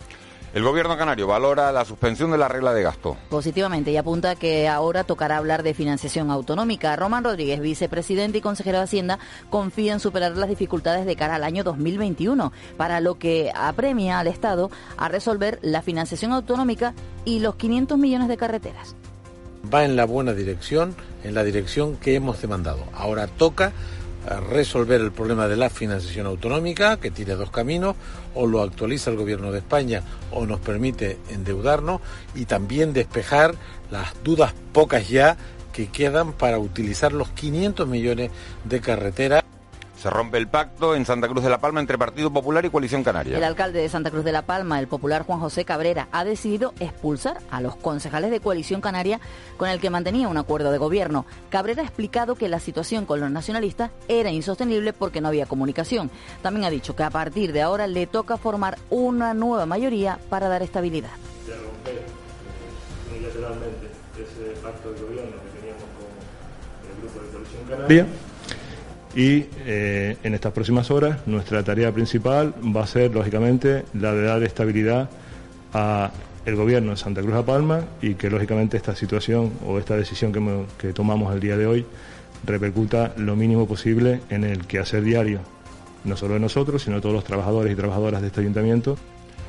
El 0.56 0.62
gobierno 0.62 0.96
canario 0.96 1.26
valora 1.26 1.70
la 1.70 1.84
suspensión 1.84 2.30
de 2.30 2.38
la 2.38 2.48
regla 2.48 2.72
de 2.72 2.82
gasto. 2.82 3.14
Positivamente 3.28 3.90
y 3.90 3.98
apunta 3.98 4.36
que 4.36 4.68
ahora 4.68 5.04
tocará 5.04 5.36
hablar 5.36 5.62
de 5.62 5.74
financiación 5.74 6.30
autonómica. 6.30 6.96
Román 6.96 7.24
Rodríguez, 7.24 7.60
vicepresidente 7.60 8.38
y 8.38 8.40
consejero 8.40 8.78
de 8.78 8.84
Hacienda, 8.84 9.18
confía 9.50 9.92
en 9.92 10.00
superar 10.00 10.34
las 10.34 10.48
dificultades 10.48 11.04
de 11.04 11.14
cara 11.14 11.34
al 11.34 11.44
año 11.44 11.62
2021, 11.62 12.54
para 12.78 13.00
lo 13.00 13.18
que 13.18 13.52
apremia 13.54 14.18
al 14.18 14.28
Estado 14.28 14.70
a 14.96 15.08
resolver 15.08 15.58
la 15.60 15.82
financiación 15.82 16.32
autonómica 16.32 16.94
y 17.26 17.40
los 17.40 17.56
500 17.56 17.98
millones 17.98 18.28
de 18.28 18.38
carreteras. 18.38 18.96
Va 19.70 19.84
en 19.84 19.94
la 19.94 20.06
buena 20.06 20.32
dirección, 20.32 20.96
en 21.22 21.34
la 21.34 21.44
dirección 21.44 21.98
que 21.98 22.14
hemos 22.14 22.40
demandado. 22.40 22.82
Ahora 22.94 23.26
toca 23.26 23.72
resolver 24.50 25.00
el 25.00 25.12
problema 25.12 25.48
de 25.48 25.56
la 25.56 25.70
financiación 25.70 26.26
autonómica, 26.26 26.98
que 26.98 27.10
tiene 27.10 27.34
dos 27.34 27.50
caminos, 27.50 27.96
o 28.34 28.46
lo 28.46 28.62
actualiza 28.62 29.10
el 29.10 29.16
Gobierno 29.16 29.52
de 29.52 29.58
España 29.58 30.02
o 30.32 30.46
nos 30.46 30.60
permite 30.60 31.18
endeudarnos, 31.30 32.00
y 32.34 32.44
también 32.44 32.92
despejar 32.92 33.54
las 33.90 34.12
dudas 34.24 34.54
pocas 34.72 35.08
ya 35.08 35.36
que 35.72 35.88
quedan 35.88 36.32
para 36.32 36.58
utilizar 36.58 37.12
los 37.12 37.28
500 37.30 37.86
millones 37.86 38.30
de 38.64 38.80
carreteras. 38.80 39.44
Se 39.96 40.10
rompe 40.10 40.36
el 40.36 40.46
pacto 40.46 40.94
en 40.94 41.06
Santa 41.06 41.26
Cruz 41.26 41.42
de 41.42 41.48
la 41.48 41.58
Palma 41.58 41.80
entre 41.80 41.96
Partido 41.96 42.30
Popular 42.30 42.62
y 42.64 42.70
Coalición 42.70 43.02
Canaria. 43.02 43.38
El 43.38 43.44
alcalde 43.44 43.80
de 43.80 43.88
Santa 43.88 44.10
Cruz 44.10 44.24
de 44.24 44.32
la 44.32 44.42
Palma, 44.42 44.78
el 44.78 44.88
popular 44.88 45.22
Juan 45.22 45.40
José 45.40 45.64
Cabrera, 45.64 46.08
ha 46.12 46.24
decidido 46.24 46.74
expulsar 46.80 47.38
a 47.50 47.62
los 47.62 47.76
concejales 47.76 48.30
de 48.30 48.40
Coalición 48.40 48.82
Canaria 48.82 49.20
con 49.56 49.70
el 49.70 49.80
que 49.80 49.88
mantenía 49.88 50.28
un 50.28 50.36
acuerdo 50.36 50.70
de 50.70 50.76
gobierno. 50.76 51.24
Cabrera 51.48 51.80
ha 51.82 51.86
explicado 51.86 52.34
que 52.34 52.48
la 52.48 52.60
situación 52.60 53.06
con 53.06 53.20
los 53.20 53.30
nacionalistas 53.30 53.90
era 54.06 54.30
insostenible 54.30 54.92
porque 54.92 55.22
no 55.22 55.28
había 55.28 55.46
comunicación. 55.46 56.10
También 56.42 56.66
ha 56.66 56.70
dicho 56.70 56.94
que 56.94 57.02
a 57.02 57.10
partir 57.10 57.52
de 57.52 57.62
ahora 57.62 57.86
le 57.86 58.06
toca 58.06 58.36
formar 58.36 58.76
una 58.90 59.32
nueva 59.32 59.64
mayoría 59.64 60.18
para 60.28 60.48
dar 60.48 60.62
estabilidad. 60.62 61.10
romper 61.46 62.04
unilateralmente 63.10 63.86
ese 64.14 64.60
pacto 64.60 64.92
de 64.92 65.00
gobierno 65.00 65.36
que 65.42 65.58
teníamos 65.58 65.84
con 65.96 66.90
el 66.90 67.00
grupo 67.00 67.20
de 67.20 67.30
Coalición 67.30 67.64
Canaria 67.68 68.06
y 69.16 69.46
eh, 69.64 70.18
en 70.22 70.34
estas 70.34 70.52
próximas 70.52 70.90
horas 70.90 71.26
nuestra 71.26 71.62
tarea 71.64 71.90
principal 71.90 72.54
va 72.76 72.82
a 72.82 72.86
ser, 72.86 73.14
lógicamente, 73.14 73.84
la 73.94 74.12
de 74.12 74.22
dar 74.22 74.42
estabilidad 74.42 75.08
a 75.72 76.12
el 76.44 76.54
gobierno 76.54 76.90
de 76.90 76.98
Santa 76.98 77.22
Cruz 77.22 77.34
a 77.34 77.44
Palma 77.44 77.80
y 78.02 78.14
que 78.14 78.30
lógicamente 78.30 78.76
esta 78.76 78.94
situación 78.94 79.52
o 79.66 79.78
esta 79.78 79.96
decisión 79.96 80.32
que, 80.32 80.66
que 80.78 80.92
tomamos 80.92 81.34
el 81.34 81.40
día 81.40 81.56
de 81.56 81.66
hoy 81.66 81.86
repercuta 82.44 83.14
lo 83.16 83.34
mínimo 83.34 83.66
posible 83.66 84.20
en 84.28 84.44
el 84.44 84.66
quehacer 84.66 85.02
diario, 85.02 85.40
no 86.04 86.16
solo 86.16 86.34
de 86.34 86.40
nosotros, 86.40 86.82
sino 86.82 86.96
de 86.96 87.02
todos 87.02 87.14
los 87.14 87.24
trabajadores 87.24 87.72
y 87.72 87.76
trabajadoras 87.76 88.20
de 88.20 88.28
este 88.28 88.42
ayuntamiento 88.42 88.96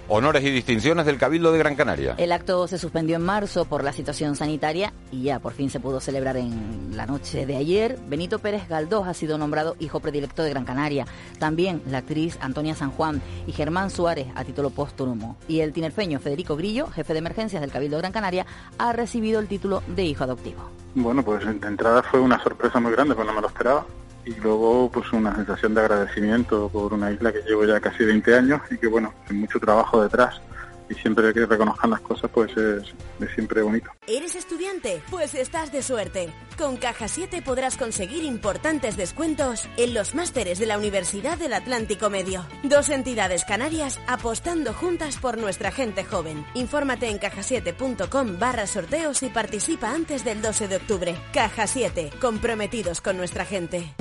Honores 0.09 0.41
y 0.45 0.51
distinciones 0.51 1.05
del 1.05 1.17
Cabildo 1.17 1.51
de 1.51 1.59
Gran 1.59 1.75
Canaria. 1.75 2.15
El 2.17 2.31
acto 2.31 2.65
se 2.67 2.77
suspendió 2.77 3.17
en 3.17 3.23
marzo 3.23 3.65
por 3.65 3.83
la 3.83 3.91
situación 3.91 4.37
sanitaria 4.37 4.93
y 5.11 5.23
ya 5.23 5.39
por 5.39 5.51
fin 5.51 5.69
se 5.69 5.81
pudo 5.81 5.99
celebrar 5.99 6.37
en 6.37 6.95
la 6.95 7.05
noche 7.05 7.45
de 7.45 7.57
ayer. 7.57 7.99
Benito 8.07 8.39
Pérez 8.39 8.69
Galdós 8.69 9.05
ha 9.05 9.13
sido 9.13 9.37
nombrado 9.37 9.75
hijo 9.79 9.99
predilecto 9.99 10.43
de 10.43 10.51
Gran 10.51 10.63
Canaria. 10.63 11.05
También 11.39 11.81
la 11.89 11.97
actriz 11.97 12.37
Antonia 12.39 12.73
San 12.73 12.91
Juan 12.91 13.21
y 13.47 13.51
Germán 13.51 13.89
Suárez 13.89 14.27
a 14.35 14.45
título 14.45 14.69
póstumo. 14.69 15.35
Y 15.49 15.59
el 15.59 15.73
tinerfeño 15.73 16.19
Federico 16.19 16.55
Grillo, 16.55 16.87
jefe 16.87 17.11
de 17.11 17.19
emergencias 17.19 17.61
del 17.61 17.71
Cabildo 17.71 17.97
de 17.97 18.03
Gran 18.03 18.13
Canaria, 18.13 18.45
ha 18.77 18.93
recibido 18.93 19.41
el 19.41 19.47
título 19.47 19.83
de 19.87 20.05
hijo 20.05 20.23
adoptivo. 20.23 20.69
Bueno, 20.95 21.21
pues 21.21 21.45
de 21.45 21.67
entrada 21.67 22.01
fue 22.01 22.21
una 22.21 22.41
sorpresa 22.41 22.79
muy 22.79 22.93
grande, 22.93 23.13
pues 23.13 23.27
no 23.27 23.33
me 23.33 23.41
lo 23.41 23.47
esperaba 23.47 23.85
y 24.27 24.35
luego 24.41 24.89
pues 24.91 25.11
una 25.13 25.33
sensación 25.35 25.73
de 25.73 25.81
agradecimiento 25.81 26.69
por 26.69 26.93
una 26.93 27.11
isla 27.11 27.31
que 27.31 27.41
llevo 27.47 27.63
ya 27.63 27.79
casi 27.79 28.03
20 28.03 28.35
años 28.35 28.61
y 28.69 28.77
que 28.77 28.87
bueno, 28.87 29.13
hay 29.29 29.37
mucho 29.37 29.57
trabajo 29.59 30.03
detrás 30.03 30.41
y 30.89 30.95
siempre 30.95 31.33
que 31.33 31.45
reconozcan 31.45 31.89
las 31.89 32.01
cosas 32.01 32.29
pues 32.33 32.55
es, 32.57 32.93
siempre 33.33 33.61
bonito. 33.61 33.89
¿Eres 34.07 34.35
estudiante? 34.35 35.01
Pues 35.09 35.35
estás 35.35 35.71
de 35.71 35.81
suerte. 35.81 36.33
Con 36.57 36.77
Caja 36.77 37.07
7 37.07 37.41
podrás 37.41 37.77
conseguir 37.77 38.23
importantes 38.23 38.97
descuentos 38.97 39.67
en 39.77 39.93
los 39.93 40.15
másteres 40.15 40.59
de 40.59 40.65
la 40.65 40.77
Universidad 40.77 41.37
del 41.37 41.53
Atlántico 41.53 42.09
Medio. 42.09 42.45
Dos 42.63 42.89
entidades 42.89 43.45
canarias 43.45 43.99
apostando 44.07 44.73
juntas 44.73 45.17
por 45.17 45.37
nuestra 45.37 45.71
gente 45.71 46.03
joven. 46.03 46.45
Infórmate 46.53 47.09
en 47.09 47.17
cajasiete.com 47.17 48.39
barra 48.39 48.67
sorteos 48.67 49.23
y 49.23 49.29
participa 49.29 49.91
antes 49.91 50.23
del 50.23 50.41
12 50.41 50.67
de 50.67 50.75
octubre. 50.77 51.15
Caja 51.33 51.67
7, 51.67 52.11
comprometidos 52.19 53.01
con 53.01 53.17
nuestra 53.17 53.45
gente. 53.45 53.93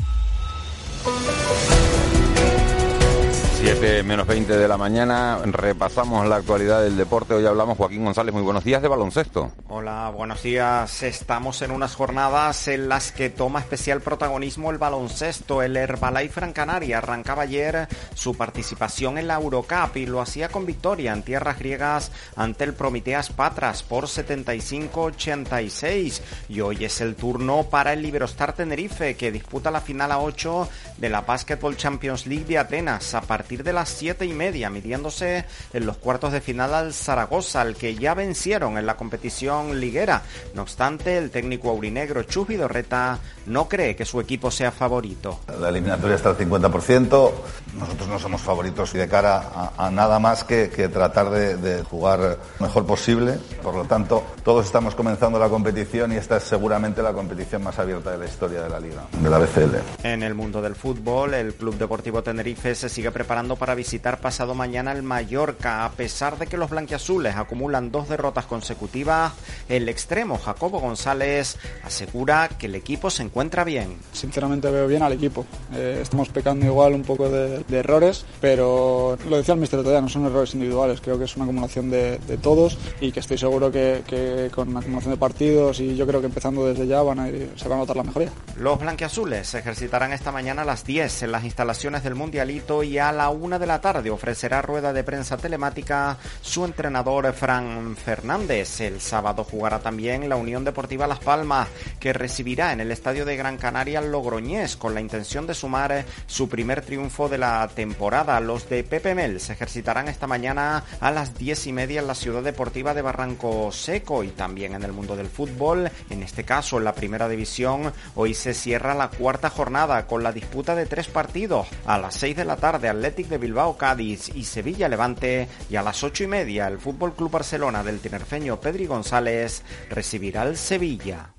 7 3.79 4.03
menos 4.05 4.27
20 4.27 4.57
de 4.57 4.69
la 4.69 4.79
mañana, 4.79 5.39
repasamos 5.45 6.27
la 6.27 6.37
actualidad 6.37 6.83
del 6.83 6.97
deporte. 6.97 7.35
Hoy 7.35 7.45
hablamos, 7.45 7.77
Joaquín 7.77 8.07
González, 8.07 8.33
muy 8.33 8.43
buenos 8.43 8.65
días 8.65 8.81
de 8.81 8.89
baloncesto. 8.89 9.53
Hola, 9.69 10.11
buenos 10.17 10.43
días. 10.43 11.03
Estamos 11.03 11.61
en 11.61 11.71
unas 11.71 11.95
jornadas 11.95 12.69
en 12.69 12.89
las 12.89 13.13
que 13.13 13.29
toma 13.29 13.61
especial 13.61 14.01
protagonismo 14.01 14.71
el 14.71 14.79
baloncesto. 14.79 15.63
El 15.63 15.77
Herbalife 15.77 16.41
Gran 16.41 16.55
Canaria 16.55 16.97
arrancaba 16.99 17.43
ayer 17.43 17.87
su 18.15 18.35
participación 18.35 19.19
en 19.19 19.27
la 19.27 19.35
Eurocup 19.35 19.95
y 19.97 20.07
lo 20.07 20.23
hacía 20.23 20.49
con 20.49 20.65
victoria 20.65 21.13
en 21.13 21.23
tierras 21.23 21.59
griegas 21.59 22.13
ante 22.35 22.65
el 22.65 22.73
Prometeas 22.73 23.29
Patras 23.29 23.83
por 23.83 24.05
75-86. 24.05 26.23
Y 26.49 26.63
hoy 26.63 26.87
es 26.87 27.03
el 27.03 27.15
turno 27.15 27.65
para 27.65 27.93
el 27.93 28.01
Liberostar 28.01 28.55
Tenerife 28.55 29.17
que 29.17 29.31
disputa 29.31 29.71
la 29.71 29.83
final 29.83 30.13
a 30.13 30.21
8 30.21 30.67
de 30.97 31.11
la 31.11 31.21
Basketball 31.21 31.77
Champions 31.77 32.27
League 32.27 32.47
de 32.47 32.57
Atenas 32.57 33.15
a 33.15 33.21
partir 33.21 33.66
de 33.66 33.66
las 33.73 33.89
siete 33.89 34.27
y 34.27 34.33
media, 34.33 34.71
midiéndose 34.71 35.45
en 35.73 35.87
los 35.87 35.97
cuartos 35.97 36.33
de 36.33 36.41
final 36.41 36.75
al 36.75 36.93
Zaragoza, 36.93 37.61
al 37.61 37.77
que 37.77 37.95
ya 37.95 38.15
vencieron 38.15 38.79
en 38.79 38.87
la 38.87 38.97
competición 38.97 39.81
liguera. 39.81 40.23
No 40.55 40.63
obstante, 40.63 41.19
el 41.19 41.31
técnico 41.31 41.71
aurinegro 41.71 42.23
Chus 42.25 42.49
Vidorreta 42.49 43.19
no 43.47 43.69
cree 43.69 43.97
que 43.97 44.05
su 44.05 44.21
equipo 44.21 44.51
sea 44.51 44.73
favorito. 44.73 45.41
La 45.61 45.69
eliminatoria 45.69 46.17
está 46.17 46.31
al 46.31 46.39
50%, 46.39 47.33
nosotros 47.79 48.09
no 48.09 48.19
somos 48.19 48.41
favoritos 48.41 48.95
y 48.95 48.99
de 48.99 49.09
cara 49.09 49.37
a, 49.39 49.87
a 49.87 49.91
nada 49.91 50.19
más 50.19 50.45
que, 50.45 50.71
que 50.71 50.89
tratar 50.89 51.31
de, 51.31 51.57
de, 51.57 51.83
jugar 51.83 52.39
mejor 52.61 52.87
posible. 52.87 53.39
Por 53.63 53.75
lo 53.75 53.85
tanto, 53.85 54.25
todos 54.45 54.67
estamos 54.67 54.95
comenzando 54.95 55.39
la 55.39 55.49
competición 55.49 56.13
y 56.13 56.17
esta 56.17 56.39
es 56.39 56.45
seguramente 56.45 57.03
la 57.03 57.13
competición 57.13 57.63
más 57.63 57.79
abierta 57.79 58.13
de 58.13 58.19
la 58.19 58.25
historia 58.25 58.63
de 58.63 58.69
la 58.69 58.81
liga, 58.81 59.05
de 59.21 59.31
la 59.31 59.39
BCL. 59.39 59.77
En 60.05 60.23
el 60.23 60.35
mundo 60.35 60.63
del 60.63 60.75
fútbol, 60.75 61.35
el 61.35 61.55
Club 61.55 61.77
Deportivo 61.77 62.23
Tenerife 62.23 62.75
se 62.75 62.89
sigue 62.89 63.11
preparando 63.11 63.57
para 63.57 63.75
visitar 63.75 64.21
pasado 64.21 64.55
mañana 64.55 64.93
el 64.93 65.03
Mallorca. 65.03 65.85
A 65.85 65.93
pesar 65.93 66.39
de 66.39 66.47
que 66.47 66.57
los 66.57 66.71
blanquiazules 66.71 67.37
acumulan 67.37 67.91
dos 67.91 68.09
derrotas 68.09 68.47
consecutivas, 68.47 69.33
el 69.69 69.89
extremo 69.89 70.39
Jacobo 70.39 70.81
González 70.81 71.59
asegura 71.85 72.49
que 72.59 72.67
el 72.67 72.75
equipo 72.75 73.11
se 73.11 73.23
encuentra 73.23 73.65
bien. 73.65 73.97
Sinceramente 74.13 74.71
veo 74.71 74.87
bien 74.87 75.03
al 75.03 75.13
equipo. 75.13 75.47
Eh, 75.75 76.01
estamos 76.03 76.29
pecando 76.29 76.67
igual 76.67 76.95
un 76.95 77.03
poco 77.03 77.29
de, 77.29 77.65
de, 77.69 77.79
errores, 77.79 78.25
pero 78.41 79.19
lo 79.29 79.37
decía 79.37 79.55
el 79.55 79.61
mister 79.61 79.81
todavía, 79.81 80.01
no 80.01 80.09
son 80.09 80.27
errores 80.27 80.55
individuales, 80.55 81.01
creo 81.01 81.19
que 81.19 81.25
es 81.25 81.37
una 81.37 81.45
acumulación 81.45 81.91
de, 81.91 82.19
todos 82.43 82.79
y 83.01 83.13
que 83.13 83.21
estoy 83.21 83.39
seguro 83.39 83.71
que, 83.71 84.51
con 84.55 84.69
una 84.69 84.81
acumulación 84.81 85.13
de 85.13 85.19
partidos 85.19 85.81
y 85.81 85.97
yo 85.97 86.07
creo 86.07 86.21
que 86.21 86.27
empezando 86.27 86.67
desde 86.67 86.87
ya 86.87 87.03
van 87.03 87.19
a 87.19 87.29
ir, 87.29 87.53
se 87.57 87.69
va 87.69 87.77
a 87.77 87.79
notar 87.79 87.97
la 87.97 88.03
mejoría. 88.03 88.31
Los 88.57 88.79
blanquiazules 88.79 89.49
se 89.49 89.59
ejercitarán 89.59 90.13
esta 90.13 90.33
mañana 90.33 90.63
a 90.63 90.65
las 90.65 90.85
10 90.85 91.25
en 91.25 91.33
las 91.33 91.45
instalaciones 91.45 92.03
del 92.03 92.15
Mundialito 92.15 92.83
y 92.83 92.99
a 92.99 93.13
la 93.13 93.31
1 93.31 93.59
de 93.59 93.67
la 93.67 93.81
tarde 93.81 94.11
ofrecerá 94.11 94.63
rueda 94.63 94.93
de 94.93 95.05
prensa 95.05 95.37
telemática 95.37 96.19
su 96.43 96.65
entrenador 96.65 97.33
Fran 97.33 97.97
Fernández. 97.97 98.81
El 98.81 99.01
sábado 99.01 99.45
jugará 99.45 99.79
también 99.79 100.29
la 100.29 100.37
Unión 100.37 100.65
Deportiva 100.65 101.07
Las 101.07 101.21
Palmas, 101.21 101.69
que 102.01 102.13
recibirá 102.13 102.73
en 102.73 102.81
el 102.81 102.93
estadio 102.93 103.25
de 103.25 103.37
Gran 103.37 103.57
Canaria 103.57 104.01
Logroñés 104.01 104.77
con 104.77 104.95
la 104.95 105.01
intención 105.01 105.47
de 105.47 105.55
sumar 105.55 106.05
su 106.27 106.49
primer 106.49 106.83
triunfo 106.83 107.29
de 107.29 107.39
la 107.39 107.56
temporada. 107.75 108.39
Los 108.41 108.69
de 108.69 108.85
Pepe 108.85 109.15
Mel 109.15 109.41
se 109.41 109.55
ejercitarán 109.55 110.09
esta 110.09 110.27
mañana 110.27 110.85
a 111.01 111.11
las 111.11 111.37
10 111.39 111.67
y 111.69 111.73
media 111.73 112.01
en 112.01 112.07
la 112.07 112.15
ciudad 112.15 112.43
deportiva 112.43 112.95
de 112.95 113.03
Barranco 113.03 113.73
Seco 113.73 114.25
y 114.25 114.29
también 114.29 114.75
en 114.75 114.83
el 114.83 114.93
mundo 114.93 115.17
del 115.17 115.29
fútbol. 115.29 115.91
En 116.11 116.23
este 116.23 116.45
caso, 116.45 116.79
en 116.79 116.85
la 116.85 116.95
primera 116.95 117.29
división, 117.29 117.93
hoy 118.15 118.35
se 118.35 118.55
cierra 118.55 118.95
la 118.95 119.09
cuarta 119.09 119.51
jornada 119.51 120.07
con 120.07 120.23
la 120.23 120.33
disputa 120.33 120.75
de 120.75 120.87
tres 120.87 121.09
partidos. 121.09 121.67
A 121.87 121.99
las 121.99 122.15
6 122.17 122.37
de 122.37 122.45
la 122.45 122.57
tarde, 122.57 122.89
Athletic 122.89 123.29
de 123.29 123.39
Bilbao 123.39 123.77
Cádiz 123.77 124.31
y 124.35 124.45
Sevilla 124.45 124.89
Levante 124.89 125.49
y 125.71 125.77
a 125.77 125.83
las 125.83 126.03
ocho 126.05 126.25
y 126.25 126.27
media 126.27 126.69
el 126.69 126.79
Fútbol 126.79 127.15
Club 127.15 127.31
Barcelona 127.31 127.83
del 127.83 128.01
tinerfeño 128.01 128.61
Pedri 128.61 128.87
González 128.87 129.63
recibirá 129.91 130.43
al 130.43 130.57
Sevilla. 130.57 131.31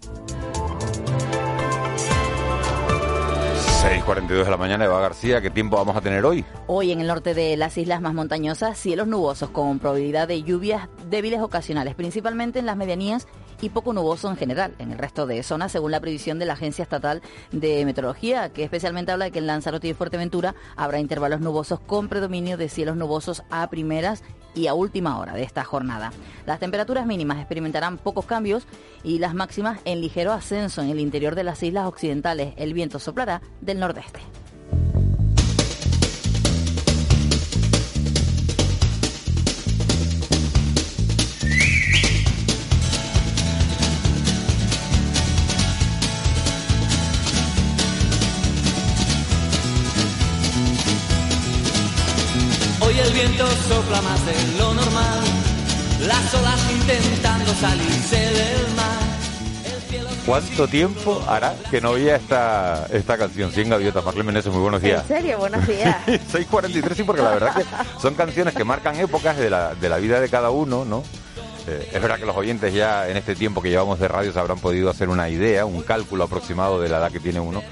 6.42 3.87 4.43
de 4.43 4.51
la 4.51 4.57
mañana, 4.57 4.83
Eva 4.83 4.99
García, 4.99 5.39
¿qué 5.39 5.49
tiempo 5.49 5.77
vamos 5.77 5.95
a 5.95 6.01
tener 6.01 6.25
hoy? 6.25 6.43
Hoy 6.67 6.91
en 6.91 6.99
el 6.99 7.07
norte 7.07 7.33
de 7.33 7.55
las 7.55 7.77
islas 7.77 8.01
más 8.01 8.13
montañosas, 8.13 8.77
cielos 8.77 9.07
nubosos 9.07 9.49
con 9.51 9.79
probabilidad 9.79 10.27
de 10.27 10.43
lluvias 10.43 10.89
débiles 11.09 11.39
ocasionales, 11.39 11.95
principalmente 11.95 12.59
en 12.59 12.65
las 12.65 12.75
medianías 12.75 13.27
y 13.61 13.69
poco 13.69 13.93
nuboso 13.93 14.29
en 14.29 14.37
general 14.37 14.73
en 14.79 14.91
el 14.91 14.97
resto 14.97 15.25
de 15.25 15.41
zonas, 15.43 15.71
según 15.71 15.91
la 15.91 15.99
previsión 15.99 16.39
de 16.39 16.45
la 16.45 16.53
Agencia 16.53 16.83
Estatal 16.83 17.21
de 17.51 17.85
Meteorología, 17.85 18.49
que 18.49 18.63
especialmente 18.63 19.11
habla 19.11 19.25
de 19.25 19.31
que 19.31 19.39
en 19.39 19.47
Lanzarote 19.47 19.87
y 19.87 19.93
Fuerteventura 19.93 20.55
habrá 20.75 20.99
intervalos 20.99 21.41
nubosos 21.41 21.79
con 21.79 22.07
predominio 22.07 22.57
de 22.57 22.69
cielos 22.69 22.97
nubosos 22.97 23.43
a 23.49 23.69
primeras 23.69 24.23
y 24.53 24.67
a 24.67 24.73
última 24.73 25.19
hora 25.19 25.33
de 25.33 25.43
esta 25.43 25.63
jornada. 25.63 26.11
Las 26.45 26.59
temperaturas 26.59 27.05
mínimas 27.05 27.37
experimentarán 27.37 27.97
pocos 27.97 28.25
cambios 28.25 28.65
y 29.03 29.19
las 29.19 29.33
máximas 29.33 29.79
en 29.85 30.01
ligero 30.01 30.33
ascenso 30.33 30.81
en 30.81 30.89
el 30.89 30.99
interior 30.99 31.35
de 31.35 31.43
las 31.43 31.61
islas 31.63 31.85
occidentales. 31.85 32.53
El 32.57 32.73
viento 32.73 32.99
soplará 32.99 33.41
del 33.61 33.79
nordeste. 33.79 34.19
Más 54.01 54.25
de 54.25 54.57
lo 54.57 54.73
normal, 54.73 55.19
las 56.07 56.33
olas 56.33 56.71
intentando 56.71 57.53
salirse 57.55 58.17
del 58.17 58.75
mar. 58.75 59.17
¿Cuánto 60.25 60.67
tiempo 60.67 61.23
hará 61.27 61.55
que 61.71 61.79
no 61.79 61.91
oía 61.91 62.17
esta, 62.17 62.85
esta 62.91 63.17
canción? 63.17 63.51
100 63.51 63.69
gaviotas, 63.69 64.03
Marlene 64.03 64.25
Meneses, 64.25 64.51
muy 64.51 64.61
buenos 64.61 64.81
días. 64.81 65.01
¿En 65.03 65.07
serio? 65.07 65.37
Buenos 65.37 65.65
días. 65.67 65.95
6.43, 66.05 66.95
sí, 66.95 67.03
porque 67.03 67.21
la 67.21 67.31
verdad 67.31 67.55
que 67.55 67.63
son 68.01 68.13
canciones 68.13 68.53
que 68.53 68.63
marcan 68.65 68.99
épocas 68.99 69.37
de 69.37 69.49
la, 69.49 69.73
de 69.75 69.89
la 69.89 69.97
vida 69.97 70.19
de 70.19 70.29
cada 70.29 70.49
uno, 70.49 70.83
¿no? 70.83 71.03
Eh, 71.67 71.89
es 71.93 72.01
verdad 72.01 72.19
que 72.19 72.25
los 72.25 72.35
oyentes 72.35 72.73
ya 72.73 73.09
en 73.09 73.17
este 73.17 73.35
tiempo 73.35 73.61
que 73.61 73.69
llevamos 73.69 73.99
de 73.99 74.07
radio 74.07 74.31
se 74.33 74.39
habrán 74.39 74.59
podido 74.59 74.89
hacer 74.89 75.09
una 75.09 75.29
idea, 75.29 75.65
un 75.65 75.81
cálculo 75.81 76.25
aproximado 76.25 76.79
de 76.81 76.89
la 76.89 76.97
edad 76.97 77.11
que 77.11 77.19
tiene 77.19 77.39
uno 77.39 77.63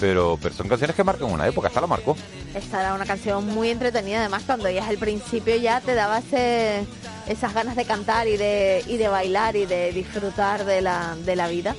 pero, 0.00 0.38
son 0.56 0.68
canciones 0.68 0.94
que 0.96 1.04
marcan 1.04 1.30
una 1.30 1.46
época, 1.46 1.68
esta 1.68 1.80
la 1.80 1.86
marcó. 1.86 2.16
Esta 2.54 2.80
era 2.80 2.94
una 2.94 3.06
canción 3.06 3.46
muy 3.46 3.70
entretenida, 3.70 4.20
además 4.20 4.42
cuando 4.44 4.66
oías 4.66 4.88
el 4.88 4.98
principio 4.98 5.56
ya 5.56 5.80
te 5.80 5.94
daba 5.94 6.18
ese, 6.18 6.86
esas 7.26 7.54
ganas 7.54 7.76
de 7.76 7.84
cantar 7.84 8.28
y 8.28 8.36
de, 8.36 8.84
y 8.86 8.96
de 8.96 9.08
bailar 9.08 9.56
y 9.56 9.66
de 9.66 9.92
disfrutar 9.92 10.64
de 10.64 10.80
la, 10.80 11.16
de 11.24 11.36
la 11.36 11.48
vida. 11.48 11.74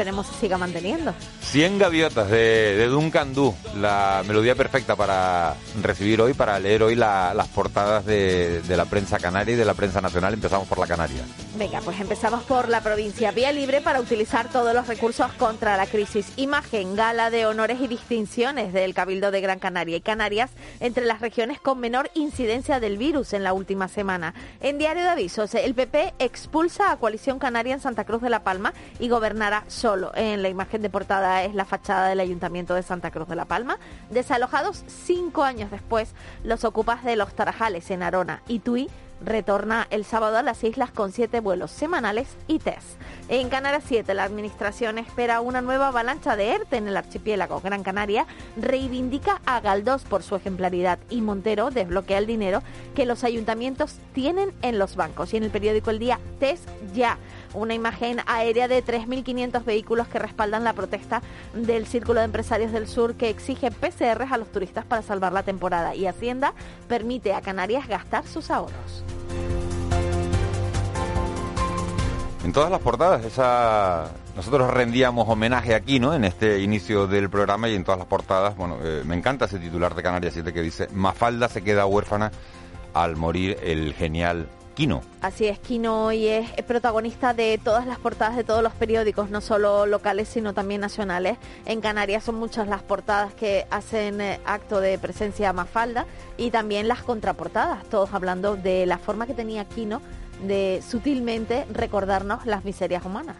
Esperemos 0.00 0.26
se 0.28 0.34
siga 0.40 0.56
manteniendo. 0.56 1.12
100 1.42 1.78
gaviotas 1.78 2.30
de, 2.30 2.74
de 2.76 2.86
Duncan 2.86 3.34
Du, 3.34 3.54
la 3.76 4.22
melodía 4.26 4.54
perfecta 4.54 4.96
para 4.96 5.54
recibir 5.82 6.22
hoy, 6.22 6.32
para 6.32 6.58
leer 6.58 6.82
hoy 6.82 6.94
la- 6.96 7.34
las 7.34 7.48
portadas 7.48 8.06
de, 8.06 8.62
de 8.62 8.76
la 8.78 8.86
prensa 8.86 9.18
canaria 9.18 9.54
y 9.54 9.58
de 9.58 9.64
la 9.66 9.74
prensa 9.74 10.00
nacional. 10.00 10.32
Empezamos 10.32 10.66
por 10.66 10.78
la 10.78 10.86
canaria. 10.86 11.22
Venga, 11.56 11.80
pues 11.82 12.00
empezamos 12.00 12.44
por 12.44 12.68
la 12.70 12.80
provincia. 12.80 13.30
Vía 13.32 13.52
libre 13.52 13.82
para 13.82 14.00
utilizar 14.00 14.48
todos 14.50 14.72
los 14.74 14.86
recursos 14.86 15.30
contra 15.34 15.76
la 15.76 15.86
crisis. 15.86 16.32
Imagen, 16.36 16.96
gala 16.96 17.28
de 17.28 17.44
honores 17.44 17.78
y 17.82 17.86
distinciones 17.88 18.72
del 18.72 18.94
Cabildo 18.94 19.30
de 19.30 19.42
Gran 19.42 19.58
Canaria 19.58 19.96
y 19.96 20.00
Canarias 20.00 20.50
entre 20.80 21.04
las 21.04 21.20
regiones 21.20 21.60
con 21.60 21.78
menor 21.78 22.10
incidencia 22.14 22.80
del 22.80 22.96
virus 22.96 23.34
en 23.34 23.44
la 23.44 23.52
última 23.52 23.88
semana. 23.88 24.32
En 24.62 24.78
Diario 24.78 25.02
de 25.02 25.10
Avisos, 25.10 25.54
el 25.54 25.74
PP 25.74 26.14
expulsa 26.18 26.90
a 26.90 26.96
Coalición 26.96 27.38
Canaria 27.38 27.74
en 27.74 27.80
Santa 27.80 28.04
Cruz 28.04 28.22
de 28.22 28.30
la 28.30 28.42
Palma 28.42 28.72
y 28.98 29.08
gobernará 29.10 29.64
solo. 29.68 29.89
En 30.14 30.42
la 30.42 30.48
imagen 30.48 30.82
de 30.82 30.90
portada 30.90 31.42
es 31.42 31.52
la 31.52 31.64
fachada 31.64 32.08
del 32.08 32.20
Ayuntamiento 32.20 32.74
de 32.74 32.84
Santa 32.84 33.10
Cruz 33.10 33.26
de 33.26 33.34
la 33.34 33.46
Palma. 33.46 33.76
Desalojados 34.08 34.84
cinco 34.86 35.42
años 35.42 35.72
después, 35.72 36.14
los 36.44 36.64
ocupas 36.64 37.02
de 37.02 37.16
los 37.16 37.34
Tarajales 37.34 37.90
en 37.90 38.04
Arona 38.04 38.40
y 38.46 38.60
Tui 38.60 38.88
retorna 39.24 39.86
el 39.90 40.04
sábado 40.04 40.38
a 40.38 40.42
las 40.42 40.62
islas 40.64 40.90
con 40.90 41.12
siete 41.12 41.40
vuelos 41.40 41.70
semanales 41.70 42.36
y 42.46 42.58
test. 42.58 43.00
En 43.28 43.48
Canarias 43.48 43.84
7, 43.86 44.14
la 44.14 44.24
Administración 44.24 44.98
espera 44.98 45.40
una 45.40 45.60
nueva 45.60 45.88
avalancha 45.88 46.36
de 46.36 46.52
ERTE 46.52 46.76
en 46.76 46.88
el 46.88 46.96
archipiélago. 46.96 47.60
Gran 47.60 47.82
Canaria 47.82 48.26
reivindica 48.56 49.40
a 49.44 49.60
Galdós 49.60 50.04
por 50.04 50.22
su 50.22 50.36
ejemplaridad 50.36 50.98
y 51.10 51.20
Montero 51.20 51.70
desbloquea 51.70 52.18
el 52.18 52.26
dinero 52.26 52.62
que 52.94 53.06
los 53.06 53.24
ayuntamientos 53.24 53.98
tienen 54.14 54.52
en 54.62 54.78
los 54.78 54.96
bancos. 54.96 55.32
Y 55.34 55.36
en 55.36 55.44
el 55.44 55.50
periódico 55.50 55.90
El 55.90 55.98
Día, 55.98 56.18
test 56.38 56.68
ya. 56.94 57.18
Una 57.52 57.74
imagen 57.74 58.20
aérea 58.26 58.68
de 58.68 58.84
3.500 58.84 59.64
vehículos 59.64 60.08
que 60.08 60.18
respaldan 60.18 60.64
la 60.64 60.72
protesta 60.72 61.22
del 61.52 61.86
Círculo 61.86 62.20
de 62.20 62.26
Empresarios 62.26 62.72
del 62.72 62.86
Sur 62.86 63.14
que 63.14 63.28
exige 63.28 63.70
PCRs 63.70 64.30
a 64.30 64.38
los 64.38 64.52
turistas 64.52 64.84
para 64.84 65.02
salvar 65.02 65.32
la 65.32 65.42
temporada. 65.42 65.94
Y 65.94 66.06
Hacienda 66.06 66.54
permite 66.88 67.34
a 67.34 67.40
Canarias 67.40 67.88
gastar 67.88 68.26
sus 68.26 68.50
ahorros. 68.50 69.04
En 72.44 72.52
todas 72.52 72.70
las 72.70 72.80
portadas, 72.80 73.24
esa 73.24 74.10
nosotros 74.34 74.70
rendíamos 74.70 75.28
homenaje 75.28 75.74
aquí, 75.74 76.00
¿no? 76.00 76.14
En 76.14 76.24
este 76.24 76.60
inicio 76.60 77.06
del 77.06 77.28
programa 77.28 77.68
y 77.68 77.74
en 77.74 77.84
todas 77.84 77.98
las 77.98 78.06
portadas, 78.06 78.56
bueno, 78.56 78.78
eh, 78.82 79.02
me 79.04 79.14
encanta 79.14 79.44
ese 79.44 79.58
titular 79.58 79.94
de 79.94 80.02
Canarias 80.02 80.34
7 80.34 80.52
que 80.52 80.62
dice 80.62 80.88
Mafalda 80.94 81.48
se 81.48 81.62
queda 81.62 81.84
huérfana 81.84 82.32
al 82.94 83.16
morir 83.16 83.58
el 83.62 83.92
genial 83.92 84.48
Quino. 84.74 85.02
Así 85.20 85.46
es, 85.46 85.58
Kino 85.58 86.06
hoy 86.06 86.26
es 86.26 86.50
protagonista 86.62 87.34
de 87.34 87.58
todas 87.62 87.86
las 87.86 87.98
portadas 87.98 88.36
de 88.36 88.44
todos 88.44 88.62
los 88.62 88.72
periódicos, 88.72 89.30
no 89.30 89.40
solo 89.40 89.86
locales, 89.86 90.28
sino 90.28 90.54
también 90.54 90.80
nacionales. 90.80 91.38
En 91.66 91.80
Canarias 91.80 92.24
son 92.24 92.36
muchas 92.36 92.68
las 92.68 92.82
portadas 92.82 93.34
que 93.34 93.66
hacen 93.70 94.20
eh, 94.20 94.40
acto 94.44 94.80
de 94.80 94.98
presencia 94.98 95.52
Mafalda 95.52 96.06
y 96.36 96.50
también 96.50 96.88
las 96.88 97.02
contraportadas, 97.02 97.84
todos 97.84 98.14
hablando 98.14 98.56
de 98.56 98.86
la 98.86 98.98
forma 98.98 99.26
que 99.26 99.34
tenía 99.34 99.64
Kino 99.64 100.00
de 100.46 100.82
sutilmente 100.88 101.66
recordarnos 101.72 102.46
las 102.46 102.64
miserias 102.64 103.04
humanas. 103.04 103.36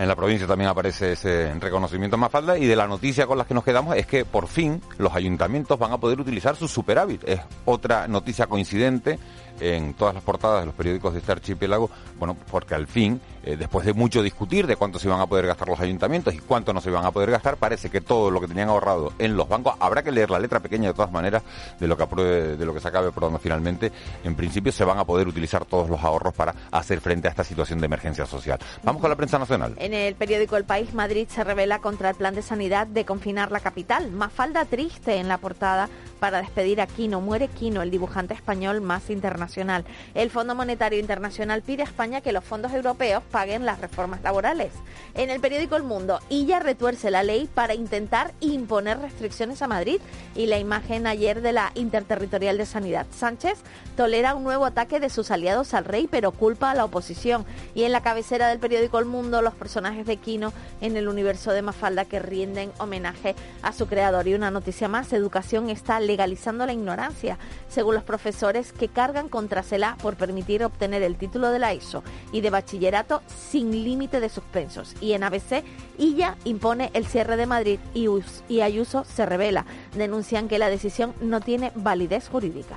En 0.00 0.08
la 0.08 0.16
provincia 0.16 0.46
también 0.46 0.70
aparece 0.70 1.12
ese 1.12 1.52
reconocimiento 1.60 2.16
a 2.16 2.18
Mafalda 2.18 2.56
y 2.56 2.64
de 2.64 2.74
la 2.74 2.86
noticia 2.86 3.26
con 3.26 3.36
las 3.36 3.46
que 3.46 3.52
nos 3.52 3.62
quedamos 3.62 3.94
es 3.96 4.06
que 4.06 4.24
por 4.24 4.48
fin 4.48 4.80
los 4.96 5.14
ayuntamientos 5.14 5.78
van 5.78 5.92
a 5.92 5.98
poder 5.98 6.18
utilizar 6.18 6.56
su 6.56 6.68
superávit. 6.68 7.22
Es 7.28 7.40
otra 7.66 8.08
noticia 8.08 8.46
coincidente 8.46 9.18
en 9.60 9.94
todas 9.94 10.14
las 10.14 10.22
portadas 10.22 10.60
de 10.60 10.66
los 10.66 10.74
periódicos 10.74 11.12
de 11.12 11.20
este 11.20 11.32
archipiélago, 11.32 11.90
bueno, 12.18 12.36
porque 12.50 12.74
al 12.74 12.86
fin, 12.86 13.20
eh, 13.42 13.56
después 13.56 13.86
de 13.86 13.92
mucho 13.92 14.22
discutir 14.22 14.66
de 14.66 14.76
cuánto 14.76 14.98
se 14.98 15.08
iban 15.08 15.20
a 15.20 15.26
poder 15.26 15.46
gastar 15.46 15.68
los 15.68 15.80
ayuntamientos 15.80 16.34
y 16.34 16.38
cuánto 16.38 16.72
no 16.72 16.80
se 16.80 16.90
iban 16.90 17.04
a 17.04 17.10
poder 17.10 17.30
gastar, 17.30 17.56
parece 17.56 17.90
que 17.90 18.00
todo 18.00 18.30
lo 18.30 18.40
que 18.40 18.48
tenían 18.48 18.68
ahorrado 18.68 19.12
en 19.18 19.36
los 19.36 19.48
bancos, 19.48 19.74
habrá 19.80 20.02
que 20.02 20.12
leer 20.12 20.30
la 20.30 20.38
letra 20.38 20.60
pequeña 20.60 20.88
de 20.88 20.94
todas 20.94 21.12
maneras 21.12 21.42
de 21.78 21.86
lo 21.86 21.96
que 21.96 22.10
de 22.10 22.66
lo 22.66 22.74
que 22.74 22.80
se 22.80 22.88
acabe 22.88 23.08
aprobando 23.08 23.38
finalmente, 23.38 23.92
en 24.24 24.34
principio 24.34 24.72
se 24.72 24.84
van 24.84 24.98
a 24.98 25.04
poder 25.04 25.28
utilizar 25.28 25.64
todos 25.64 25.88
los 25.88 26.02
ahorros 26.02 26.34
para 26.34 26.54
hacer 26.70 27.00
frente 27.00 27.28
a 27.28 27.30
esta 27.30 27.44
situación 27.44 27.78
de 27.78 27.86
emergencia 27.86 28.26
social. 28.26 28.58
Vamos 28.82 29.00
con 29.00 29.10
la 29.10 29.16
prensa 29.16 29.38
nacional. 29.38 29.74
En 29.78 29.94
el 29.94 30.14
periódico 30.14 30.56
El 30.56 30.64
País, 30.64 30.92
Madrid 30.94 31.28
se 31.28 31.44
revela 31.44 31.80
contra 31.80 32.10
el 32.10 32.16
plan 32.16 32.34
de 32.34 32.42
sanidad 32.42 32.86
de 32.86 33.04
confinar 33.04 33.52
la 33.52 33.60
capital. 33.60 34.10
Mafalda 34.10 34.64
triste 34.64 35.16
en 35.16 35.28
la 35.28 35.38
portada 35.38 35.88
para 36.20 36.40
despedir 36.40 36.80
a 36.80 36.86
Quino. 36.86 37.20
Muere 37.20 37.48
Quino, 37.48 37.82
el 37.82 37.90
dibujante 37.90 38.34
español 38.34 38.80
más 38.80 39.10
internacional. 39.10 39.84
El 40.14 40.30
Fondo 40.30 40.54
Monetario 40.54 41.00
Internacional 41.00 41.62
pide 41.62 41.82
a 41.82 41.86
España 41.86 42.20
que 42.20 42.32
los 42.32 42.44
fondos 42.44 42.72
europeos 42.72 43.22
paguen 43.30 43.66
las 43.66 43.80
reformas 43.80 44.22
laborales. 44.22 44.72
En 45.14 45.30
el 45.30 45.40
periódico 45.40 45.76
El 45.76 45.82
Mundo, 45.82 46.20
Illa 46.28 46.60
retuerce 46.60 47.10
la 47.10 47.22
ley 47.22 47.48
para 47.52 47.74
intentar 47.74 48.32
imponer 48.40 48.98
restricciones 48.98 49.62
a 49.62 49.68
Madrid 49.68 50.00
y 50.36 50.46
la 50.46 50.58
imagen 50.58 51.06
ayer 51.06 51.40
de 51.40 51.52
la 51.52 51.72
Interterritorial 51.74 52.58
de 52.58 52.66
Sanidad. 52.66 53.06
Sánchez 53.10 53.58
tolera 53.96 54.34
un 54.34 54.44
nuevo 54.44 54.66
ataque 54.66 55.00
de 55.00 55.10
sus 55.10 55.30
aliados 55.30 55.74
al 55.74 55.84
rey, 55.84 56.06
pero 56.10 56.32
culpa 56.32 56.70
a 56.70 56.74
la 56.74 56.84
oposición. 56.84 57.44
Y 57.74 57.84
en 57.84 57.92
la 57.92 58.02
cabecera 58.02 58.48
del 58.48 58.58
periódico 58.58 58.98
El 58.98 59.06
Mundo, 59.06 59.42
los 59.42 59.54
personajes 59.54 60.06
de 60.06 60.18
Quino 60.18 60.52
en 60.80 60.96
el 60.96 61.08
universo 61.08 61.52
de 61.52 61.62
Mafalda 61.62 62.04
que 62.04 62.18
rinden 62.18 62.72
homenaje 62.78 63.34
a 63.62 63.72
su 63.72 63.86
creador. 63.86 64.28
Y 64.28 64.34
una 64.34 64.50
noticia 64.50 64.88
más, 64.88 65.12
educación 65.12 65.70
está 65.70 66.00
legalizando 66.10 66.66
la 66.66 66.72
ignorancia, 66.72 67.38
según 67.68 67.94
los 67.94 68.02
profesores 68.02 68.72
que 68.72 68.88
cargan 68.88 69.28
contra 69.28 69.62
CELA 69.62 69.96
por 70.02 70.16
permitir 70.16 70.64
obtener 70.64 71.02
el 71.04 71.14
título 71.16 71.50
de 71.50 71.60
la 71.60 71.72
ISO 71.72 72.02
y 72.32 72.40
de 72.40 72.50
bachillerato 72.50 73.22
sin 73.28 73.70
límite 73.84 74.18
de 74.18 74.28
suspensos. 74.28 74.96
Y 75.00 75.12
en 75.12 75.22
ABC, 75.22 75.62
Illa 75.98 76.36
impone 76.44 76.90
el 76.94 77.06
cierre 77.06 77.36
de 77.36 77.46
Madrid 77.46 77.78
y, 77.94 78.08
Us- 78.08 78.42
y 78.48 78.60
Ayuso 78.62 79.04
se 79.04 79.24
revela. 79.24 79.66
Denuncian 79.94 80.48
que 80.48 80.58
la 80.58 80.68
decisión 80.68 81.14
no 81.20 81.40
tiene 81.40 81.70
validez 81.76 82.28
jurídica. 82.28 82.76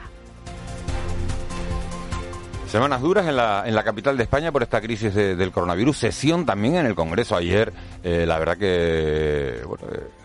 Semanas 2.68 3.02
duras 3.02 3.28
en 3.28 3.36
la, 3.36 3.84
capital 3.84 4.18
de 4.18 4.24
España 4.24 4.52
por 4.52 4.64
esta 4.64 4.82
crisis 4.82 5.14
de- 5.14 5.36
del 5.36 5.52
coronavirus. 5.52 5.96
Sesión 5.96 6.44
también 6.44 6.76
en 6.76 6.88
el 6.88 6.96
Congreso 6.96 7.36
ayer. 7.36 7.72
Eh, 8.04 8.26
la 8.28 8.40
verdad 8.40 8.58
que 8.58 9.58
eh, 9.60 9.64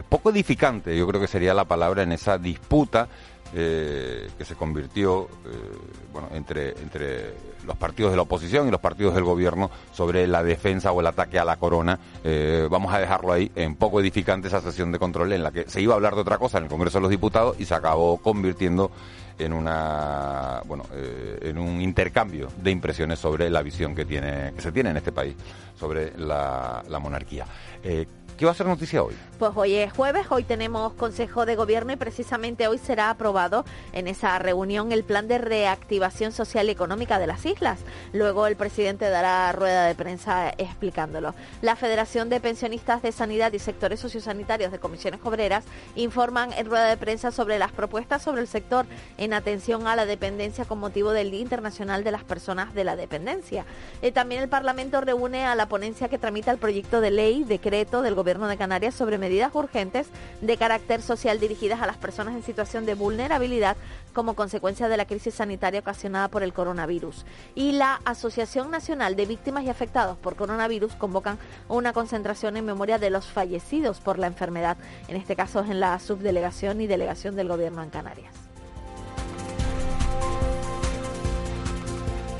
poco 0.08 0.30
edificante, 0.30 0.96
yo 0.96 1.06
creo 1.06 1.20
que 1.20 1.28
sería 1.28 1.54
la 1.54 1.64
palabra 1.64 2.02
en 2.02 2.12
esa 2.12 2.38
disputa 2.38 3.08
eh, 3.54 4.28
que 4.36 4.44
se 4.44 4.56
convirtió 4.56 5.22
eh, 5.22 5.78
bueno, 6.12 6.28
entre, 6.34 6.70
entre 6.82 7.32
los 7.66 7.78
partidos 7.78 8.10
de 8.10 8.16
la 8.16 8.22
oposición 8.22 8.68
y 8.68 8.70
los 8.70 8.80
partidos 8.80 9.14
del 9.14 9.24
gobierno 9.24 9.70
sobre 9.90 10.26
la 10.26 10.42
defensa 10.42 10.92
o 10.92 11.00
el 11.00 11.06
ataque 11.06 11.38
a 11.38 11.46
la 11.46 11.56
corona. 11.56 11.98
Eh, 12.24 12.68
vamos 12.70 12.92
a 12.92 12.98
dejarlo 12.98 13.32
ahí 13.32 13.50
en 13.54 13.74
poco 13.76 14.00
edificante 14.00 14.48
esa 14.48 14.60
sesión 14.60 14.92
de 14.92 14.98
control 14.98 15.32
en 15.32 15.42
la 15.42 15.50
que 15.50 15.64
se 15.66 15.80
iba 15.80 15.94
a 15.94 15.96
hablar 15.96 16.14
de 16.14 16.20
otra 16.20 16.36
cosa 16.36 16.58
en 16.58 16.64
el 16.64 16.70
Congreso 16.70 16.98
de 16.98 17.02
los 17.02 17.10
Diputados 17.10 17.58
y 17.58 17.64
se 17.64 17.74
acabó 17.74 18.18
convirtiendo 18.18 18.90
en 19.38 19.54
una 19.54 20.60
bueno 20.66 20.84
en 20.92 21.58
un 21.58 21.80
intercambio 21.80 22.48
de 22.60 22.72
impresiones 22.72 23.20
sobre 23.20 23.48
la 23.48 23.62
visión 23.62 23.94
que 23.94 24.04
tiene 24.04 24.52
que 24.52 24.60
se 24.60 24.72
tiene 24.72 24.90
en 24.90 24.96
este 24.96 25.12
país 25.12 25.36
sobre 25.78 26.18
la, 26.18 26.82
la 26.88 26.98
monarquía. 26.98 27.46
¿Qué 28.38 28.44
va 28.44 28.52
a 28.52 28.54
ser 28.54 28.68
noticia 28.68 29.02
hoy? 29.02 29.16
Pues 29.40 29.50
hoy 29.56 29.74
es 29.74 29.92
jueves, 29.92 30.28
hoy 30.30 30.44
tenemos 30.44 30.92
Consejo 30.92 31.44
de 31.44 31.56
Gobierno 31.56 31.92
y 31.92 31.96
precisamente 31.96 32.68
hoy 32.68 32.78
será 32.78 33.10
aprobado 33.10 33.64
en 33.92 34.06
esa 34.06 34.38
reunión 34.38 34.92
el 34.92 35.02
plan 35.02 35.26
de 35.26 35.38
reactivación 35.38 36.30
social 36.30 36.68
y 36.68 36.70
económica 36.70 37.18
de 37.18 37.26
las 37.26 37.44
islas. 37.44 37.80
Luego 38.12 38.46
el 38.46 38.54
presidente 38.54 39.10
dará 39.10 39.50
rueda 39.50 39.86
de 39.86 39.96
prensa 39.96 40.50
explicándolo. 40.56 41.34
La 41.62 41.74
Federación 41.74 42.28
de 42.28 42.38
Pensionistas 42.38 43.02
de 43.02 43.10
Sanidad 43.10 43.52
y 43.54 43.58
Sectores 43.58 43.98
Sociosanitarios 43.98 44.70
de 44.70 44.78
Comisiones 44.78 45.18
Obreras 45.24 45.64
informan 45.96 46.52
en 46.52 46.66
rueda 46.66 46.86
de 46.86 46.96
prensa 46.96 47.32
sobre 47.32 47.58
las 47.58 47.72
propuestas 47.72 48.22
sobre 48.22 48.42
el 48.42 48.46
sector 48.46 48.86
en 49.16 49.34
atención 49.34 49.88
a 49.88 49.96
la 49.96 50.06
dependencia 50.06 50.64
con 50.64 50.78
motivo 50.78 51.10
del 51.10 51.32
Día 51.32 51.40
Internacional 51.40 52.04
de 52.04 52.12
las 52.12 52.22
Personas 52.22 52.72
de 52.72 52.84
la 52.84 52.94
Dependencia. 52.94 53.66
Eh, 54.00 54.12
también 54.12 54.42
el 54.42 54.48
Parlamento 54.48 55.00
reúne 55.00 55.44
a 55.44 55.56
la 55.56 55.66
ponencia 55.66 56.08
que 56.08 56.18
tramita 56.18 56.52
el 56.52 56.58
proyecto 56.58 57.00
de 57.00 57.10
ley, 57.10 57.42
decreto 57.42 58.00
del 58.00 58.14
Gobierno 58.14 58.27
de 58.28 58.56
Canarias 58.58 58.94
sobre 58.94 59.16
medidas 59.16 59.54
urgentes 59.54 60.08
de 60.42 60.56
carácter 60.58 61.00
social 61.00 61.40
dirigidas 61.40 61.80
a 61.80 61.86
las 61.86 61.96
personas 61.96 62.34
en 62.34 62.42
situación 62.42 62.84
de 62.84 62.92
vulnerabilidad 62.92 63.78
como 64.12 64.34
consecuencia 64.34 64.88
de 64.88 64.98
la 64.98 65.06
crisis 65.06 65.34
sanitaria 65.34 65.80
ocasionada 65.80 66.28
por 66.28 66.42
el 66.42 66.52
coronavirus. 66.52 67.24
Y 67.54 67.72
la 67.72 68.00
Asociación 68.04 68.70
Nacional 68.70 69.16
de 69.16 69.24
Víctimas 69.24 69.64
y 69.64 69.70
Afectados 69.70 70.18
por 70.18 70.36
Coronavirus 70.36 70.94
convocan 70.94 71.38
una 71.68 71.94
concentración 71.94 72.58
en 72.58 72.66
memoria 72.66 72.98
de 72.98 73.08
los 73.08 73.26
fallecidos 73.26 74.00
por 74.00 74.18
la 74.18 74.26
enfermedad, 74.26 74.76
en 75.08 75.16
este 75.16 75.34
caso 75.34 75.60
en 75.60 75.80
la 75.80 75.98
subdelegación 75.98 76.82
y 76.82 76.86
delegación 76.86 77.34
del 77.34 77.48
Gobierno 77.48 77.82
en 77.82 77.90
Canarias. 77.90 78.47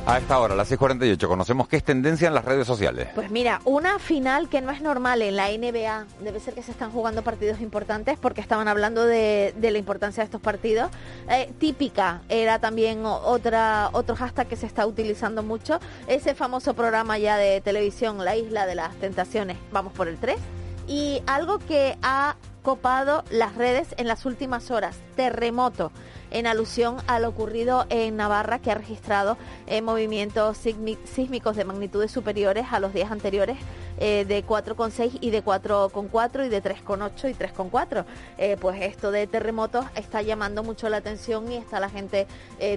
A 0.08 0.16
esta 0.16 0.38
hora, 0.38 0.56
las 0.56 0.72
6.48, 0.72 1.28
conocemos 1.28 1.68
qué 1.68 1.76
es 1.76 1.84
tendencia 1.84 2.28
en 2.28 2.34
las 2.34 2.42
redes 2.42 2.66
sociales. 2.66 3.08
Pues 3.14 3.30
mira, 3.30 3.60
una 3.66 3.98
final 3.98 4.48
que 4.48 4.62
no 4.62 4.70
es 4.70 4.80
normal 4.80 5.20
en 5.20 5.36
la 5.36 5.48
NBA. 5.50 6.06
Debe 6.22 6.40
ser 6.40 6.54
que 6.54 6.62
se 6.62 6.70
están 6.70 6.90
jugando 6.90 7.20
partidos 7.20 7.60
importantes 7.60 8.16
porque 8.18 8.40
estaban 8.40 8.68
hablando 8.68 9.04
de, 9.04 9.52
de 9.58 9.70
la 9.70 9.76
importancia 9.76 10.22
de 10.22 10.24
estos 10.24 10.40
partidos. 10.40 10.90
Eh, 11.28 11.52
típica 11.58 12.22
era 12.30 12.58
también 12.58 13.02
otra 13.04 13.90
otro 13.92 14.16
hashtag 14.16 14.48
que 14.48 14.56
se 14.56 14.64
está 14.64 14.86
utilizando 14.86 15.42
mucho. 15.42 15.78
Ese 16.06 16.34
famoso 16.34 16.72
programa 16.72 17.18
ya 17.18 17.36
de 17.36 17.60
televisión, 17.60 18.24
La 18.24 18.34
Isla 18.34 18.64
de 18.64 18.76
las 18.76 18.96
Tentaciones. 18.96 19.58
Vamos 19.72 19.92
por 19.92 20.08
el 20.08 20.16
3. 20.16 20.38
Y 20.86 21.20
algo 21.26 21.58
que 21.58 21.98
ha 22.00 22.36
copado 22.62 23.24
las 23.30 23.56
redes 23.56 23.88
en 23.98 24.08
las 24.08 24.24
últimas 24.24 24.70
horas, 24.70 24.96
terremoto 25.16 25.92
en 26.30 26.46
alusión 26.46 26.96
a 27.06 27.18
lo 27.18 27.28
ocurrido 27.28 27.86
en 27.90 28.16
Navarra, 28.16 28.58
que 28.58 28.70
ha 28.70 28.74
registrado 28.74 29.36
eh, 29.66 29.82
movimientos 29.82 30.56
sísmicos 30.56 31.56
de 31.56 31.64
magnitudes 31.64 32.10
superiores 32.10 32.66
a 32.70 32.80
los 32.80 32.92
días 32.92 33.10
anteriores 33.10 33.58
eh, 33.98 34.24
de 34.26 34.44
4,6 34.44 35.18
y 35.20 35.30
de 35.30 35.44
4,4 35.44 36.46
y 36.46 36.48
de 36.48 36.62
3,8 36.62 37.30
y 37.30 37.34
3,4. 37.34 38.04
Eh, 38.38 38.56
pues 38.60 38.80
esto 38.82 39.10
de 39.10 39.26
terremotos 39.26 39.86
está 39.94 40.22
llamando 40.22 40.62
mucho 40.62 40.88
la 40.88 40.98
atención 40.98 41.50
y 41.50 41.56
está 41.56 41.80
la 41.80 41.90
gente 41.90 42.26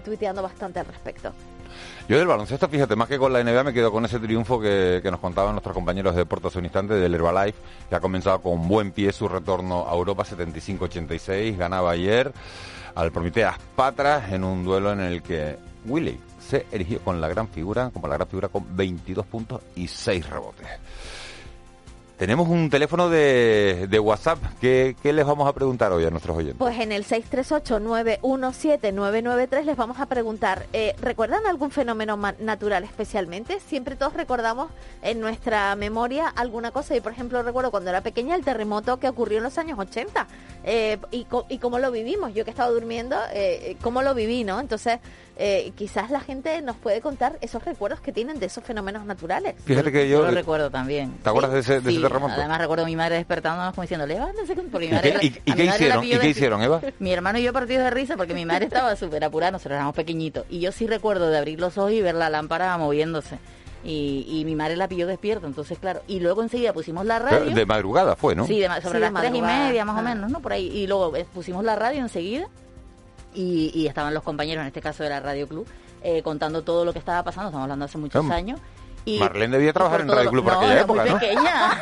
tuiteando 0.03 0.41
bastante 0.41 0.79
al 0.79 0.85
respecto. 0.85 1.33
Yo 2.07 2.17
del 2.17 2.27
baloncesto, 2.27 2.67
fíjate, 2.67 2.95
más 2.95 3.07
que 3.07 3.17
con 3.17 3.31
la 3.31 3.43
NBA 3.43 3.63
me 3.63 3.73
quedo 3.73 3.91
con 3.91 4.03
ese 4.05 4.19
triunfo 4.19 4.59
que, 4.59 5.01
nos 5.03 5.19
contaban 5.19 5.53
nuestros 5.53 5.73
compañeros 5.73 6.13
de 6.13 6.21
deportes 6.21 6.55
un 6.55 6.65
instante 6.65 6.95
del 6.95 7.13
Herbalife, 7.13 7.57
que 7.89 7.95
ha 7.95 7.99
comenzado 7.99 8.41
con 8.41 8.67
buen 8.67 8.91
pie 8.91 9.11
su 9.11 9.27
retorno 9.27 9.87
a 9.87 9.93
Europa 9.93 10.23
75-86, 10.23 11.57
ganaba 11.57 11.91
ayer 11.91 12.33
al 12.95 13.11
Prometeas 13.11 13.57
Patras 13.75 14.31
en 14.31 14.43
un 14.43 14.63
duelo 14.63 14.91
en 14.91 14.99
el 14.99 15.21
que 15.21 15.57
Willy 15.85 16.19
se 16.39 16.65
erigió 16.71 16.99
con 16.99 17.21
la 17.21 17.27
gran 17.27 17.47
figura, 17.47 17.89
como 17.93 18.07
la 18.07 18.15
gran 18.15 18.27
figura 18.27 18.49
con 18.49 18.75
22 18.75 19.25
puntos 19.25 19.61
y 19.75 19.87
6 19.87 20.29
rebotes. 20.29 20.67
Tenemos 22.21 22.47
un 22.49 22.69
teléfono 22.69 23.09
de, 23.09 23.99
WhatsApp. 23.99 24.37
¿Qué, 24.61 24.95
les 25.03 25.25
vamos 25.25 25.47
a 25.47 25.53
preguntar 25.53 25.91
hoy 25.91 26.05
a 26.05 26.11
nuestros 26.11 26.37
oyentes? 26.37 26.57
Pues 26.59 26.79
en 26.79 26.91
el 26.91 27.03
638-917-993 27.03 29.63
les 29.63 29.75
vamos 29.75 29.99
a 29.99 30.05
preguntar, 30.05 30.67
eh, 30.71 30.93
¿recuerdan 31.01 31.47
algún 31.47 31.71
fenómeno 31.71 32.19
natural 32.37 32.83
especialmente? 32.83 33.59
Siempre 33.59 33.95
todos 33.95 34.13
recordamos 34.13 34.69
en 35.01 35.19
nuestra 35.19 35.75
memoria 35.75 36.27
alguna 36.27 36.69
cosa. 36.69 36.95
Y 36.95 37.01
por 37.01 37.11
ejemplo 37.11 37.41
recuerdo 37.41 37.71
cuando 37.71 37.89
era 37.89 38.01
pequeña 38.01 38.35
el 38.35 38.43
terremoto 38.43 38.99
que 38.99 39.09
ocurrió 39.09 39.39
en 39.39 39.45
los 39.45 39.57
años 39.57 39.79
80 39.79 40.27
eh, 40.63 40.99
y, 41.09 41.25
y 41.49 41.57
cómo 41.57 41.79
lo 41.79 41.91
vivimos. 41.91 42.35
Yo 42.35 42.45
que 42.45 42.51
estaba 42.51 42.69
durmiendo, 42.69 43.17
eh, 43.33 43.77
cómo 43.81 44.03
lo 44.03 44.13
viví, 44.13 44.43
¿no? 44.43 44.59
Entonces 44.59 44.99
eh, 45.43 45.71
quizás 45.75 46.11
la 46.11 46.19
gente 46.19 46.61
nos 46.61 46.75
puede 46.75 47.01
contar 47.01 47.39
esos 47.41 47.65
recuerdos 47.65 47.99
que 47.99 48.11
tienen 48.11 48.39
de 48.39 48.45
esos 48.45 48.63
fenómenos 48.63 49.05
naturales. 49.07 49.55
Fíjate 49.65 49.91
que 49.91 50.07
yo, 50.07 50.21
lo 50.21 50.29
recuerdo 50.29 50.69
también. 50.69 51.13
¿Te 51.23 51.29
acuerdas 51.29 51.51
de, 51.51 51.59
ese, 51.61 51.81
terremoto? 51.81 52.35
Además 52.35 52.59
recuerdo 52.59 52.83
a 52.83 52.85
mi 52.85 52.95
madre 52.95 53.15
despertándonos 53.15 53.73
como 53.73 53.81
diciendo, 53.81 54.05
levántense, 54.05 54.53
porque 54.53 54.85
mi 54.85 54.93
madre... 54.93 55.17
¿Y, 55.19 55.31
qué, 55.31 55.65
hicieron? 55.65 56.05
¿Y 56.05 56.11
qué 56.11 56.29
hicieron, 56.29 56.61
Eva? 56.61 56.79
Mi 56.99 57.11
hermano 57.11 57.39
y 57.39 57.41
yo 57.41 57.53
partidos 57.53 57.85
de 57.85 57.89
risa 57.89 58.17
porque 58.17 58.35
mi 58.35 58.45
madre 58.45 58.65
estaba 58.65 58.95
súper 58.95 59.23
apurada, 59.23 59.53
nosotros 59.53 59.77
éramos 59.77 59.95
pequeñitos. 59.95 60.45
Y 60.47 60.59
yo 60.59 60.71
sí 60.71 60.85
recuerdo 60.85 61.31
de 61.31 61.39
abrir 61.39 61.59
los 61.59 61.75
ojos 61.79 61.91
y 61.91 62.01
ver 62.03 62.13
la 62.13 62.29
lámpara 62.29 62.77
moviéndose. 62.77 63.39
Y, 63.83 64.43
mi 64.45 64.53
madre 64.53 64.75
la 64.75 64.87
pilló 64.87 65.07
despierta, 65.07 65.47
entonces 65.47 65.79
claro, 65.79 66.03
y 66.05 66.19
luego 66.19 66.43
enseguida 66.43 66.71
pusimos 66.71 67.03
la 67.03 67.17
radio. 67.17 67.49
De 67.49 67.65
madrugada 67.65 68.15
fue, 68.15 68.35
¿no? 68.35 68.45
Sí, 68.45 68.63
sobre 68.83 68.99
las 68.99 69.11
tres 69.11 69.33
y 69.33 69.41
media 69.41 69.85
más 69.85 69.97
o 69.97 70.03
menos, 70.03 70.29
¿no? 70.29 70.39
Por 70.39 70.53
ahí. 70.53 70.67
Y 70.67 70.85
luego 70.85 71.15
eh, 71.15 71.25
pusimos 71.33 71.63
la 71.63 71.75
radio 71.75 71.99
enseguida 71.99 72.47
y, 73.33 73.71
y, 73.73 73.87
estaban 73.87 74.13
los 74.13 74.23
compañeros, 74.23 74.61
en 74.61 74.67
este 74.67 74.81
caso 74.81 75.03
de 75.03 75.09
la 75.09 75.19
Radio 75.19 75.47
Club, 75.47 75.67
eh, 76.03 76.21
contando 76.23 76.63
todo 76.63 76.85
lo 76.85 76.93
que 76.93 76.99
estaba 76.99 77.23
pasando, 77.23 77.49
estamos 77.49 77.63
hablando 77.63 77.85
hace 77.85 77.97
muchos 77.97 78.29
años, 78.29 78.59
Marlene 79.05 79.57
debía 79.57 79.73
trabajar 79.73 80.01
en 80.01 80.09
Radio 80.09 80.29
Club 80.29 80.43
por 80.43 80.53
aquella 80.53 80.81
época, 80.81 81.05
¿no? 81.05 81.19
Pequeña. 81.19 81.81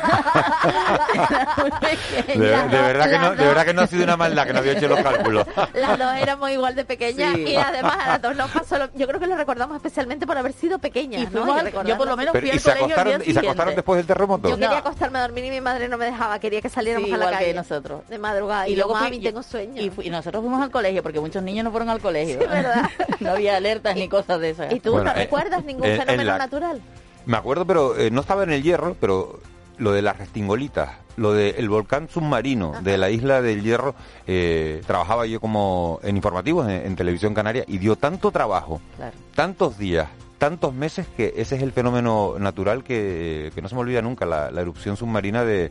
muy 1.58 1.70
pequeña. 1.70 2.66
De, 2.66 2.82
verdad 2.82 3.10
que 3.10 3.18
no, 3.18 3.30
de 3.34 3.46
verdad 3.46 3.64
que 3.64 3.74
no 3.74 3.82
ha 3.82 3.86
sido 3.86 4.04
una 4.04 4.16
maldad 4.16 4.46
que 4.46 4.52
no 4.52 4.58
había 4.60 4.72
hecho 4.72 4.88
los 4.88 5.00
cálculos. 5.00 5.46
Las 5.74 5.98
dos 5.98 6.12
éramos 6.16 6.50
igual 6.50 6.74
de 6.74 6.84
pequeñas 6.84 7.36
y 7.38 7.56
además 7.56 7.96
a 8.00 8.08
las 8.08 8.22
dos 8.22 8.36
nos 8.36 8.50
pasó. 8.50 8.76
yo 8.94 9.06
creo 9.06 9.20
que 9.20 9.26
lo 9.26 9.36
recordamos 9.36 9.76
especialmente 9.76 10.26
por 10.26 10.36
haber 10.36 10.52
sido 10.52 10.78
pequeñas. 10.78 11.30
¿no? 11.32 11.84
yo 11.84 11.96
por 11.96 12.06
lo 12.06 12.16
menos 12.16 12.32
fui 12.38 12.50
al 12.50 12.56
y 12.56 12.58
se 12.58 12.70
acostaron, 12.70 13.22
¿Y 13.24 13.32
se 13.32 13.38
acostaron 13.38 13.74
después 13.74 13.98
del 13.98 14.06
terremoto? 14.06 14.48
Yo 14.48 14.56
quería 14.56 14.78
acostarme 14.78 15.18
a 15.18 15.22
dormir 15.22 15.44
y 15.44 15.50
mi 15.50 15.60
madre 15.60 15.88
no 15.88 15.98
me 15.98 16.06
dejaba. 16.06 16.38
Quería 16.38 16.60
que 16.60 16.68
saliéramos 16.68 17.10
a 17.12 17.16
la 17.16 17.30
calle. 17.30 17.54
nosotros. 17.54 18.02
De 18.08 18.18
madrugada. 18.18 18.68
Y, 18.68 18.76
luego 18.76 18.94
mami, 18.94 19.20
tengo 19.20 19.42
sueño. 19.42 19.82
Y, 19.82 20.10
nosotros 20.10 20.42
fuimos 20.42 20.62
al 20.62 20.70
colegio 20.70 21.02
porque 21.02 21.20
muchos 21.20 21.42
niños 21.42 21.64
no 21.64 21.70
fueron 21.70 21.90
al 21.90 22.00
colegio. 22.00 22.38
¿verdad? 22.38 22.88
no 23.20 23.30
había 23.30 23.56
alertas 23.56 23.94
ni 23.94 24.08
cosas 24.08 24.40
de 24.40 24.50
esas. 24.50 24.72
¿Y 24.72 24.80
tú 24.80 24.96
no 25.02 25.12
recuerdas 25.12 25.64
ningún 25.64 25.84
fenómeno 25.84 26.38
natural? 26.38 26.80
Me 27.26 27.36
acuerdo, 27.36 27.66
pero 27.66 27.96
eh, 27.96 28.10
no 28.10 28.20
estaba 28.22 28.42
en 28.42 28.50
el 28.50 28.62
hierro, 28.62 28.96
pero 29.00 29.40
lo 29.80 29.92
de 29.92 30.02
las 30.02 30.18
restingolitas, 30.18 30.90
lo 31.16 31.32
del 31.32 31.68
volcán 31.68 32.08
submarino 32.08 32.74
de 32.82 32.98
la 32.98 33.10
isla 33.10 33.40
del 33.40 33.62
Hierro, 33.62 33.94
eh, 34.26 34.82
trabajaba 34.86 35.26
yo 35.26 35.40
como 35.40 36.00
en 36.02 36.16
informativos 36.16 36.68
en, 36.68 36.94
televisión 36.96 37.32
canaria 37.32 37.64
y 37.66 37.78
dio 37.78 37.96
tanto 37.96 38.30
trabajo, 38.30 38.80
tantos 39.34 39.78
días, 39.78 40.08
tantos 40.36 40.74
meses 40.74 41.06
que 41.16 41.32
ese 41.36 41.56
es 41.56 41.62
el 41.62 41.72
fenómeno 41.72 42.36
natural 42.38 42.84
que, 42.84 43.50
no 43.60 43.68
se 43.68 43.74
me 43.74 43.80
olvida 43.80 44.02
nunca, 44.02 44.26
la 44.26 44.60
erupción 44.60 44.98
submarina 44.98 45.44
de, 45.44 45.70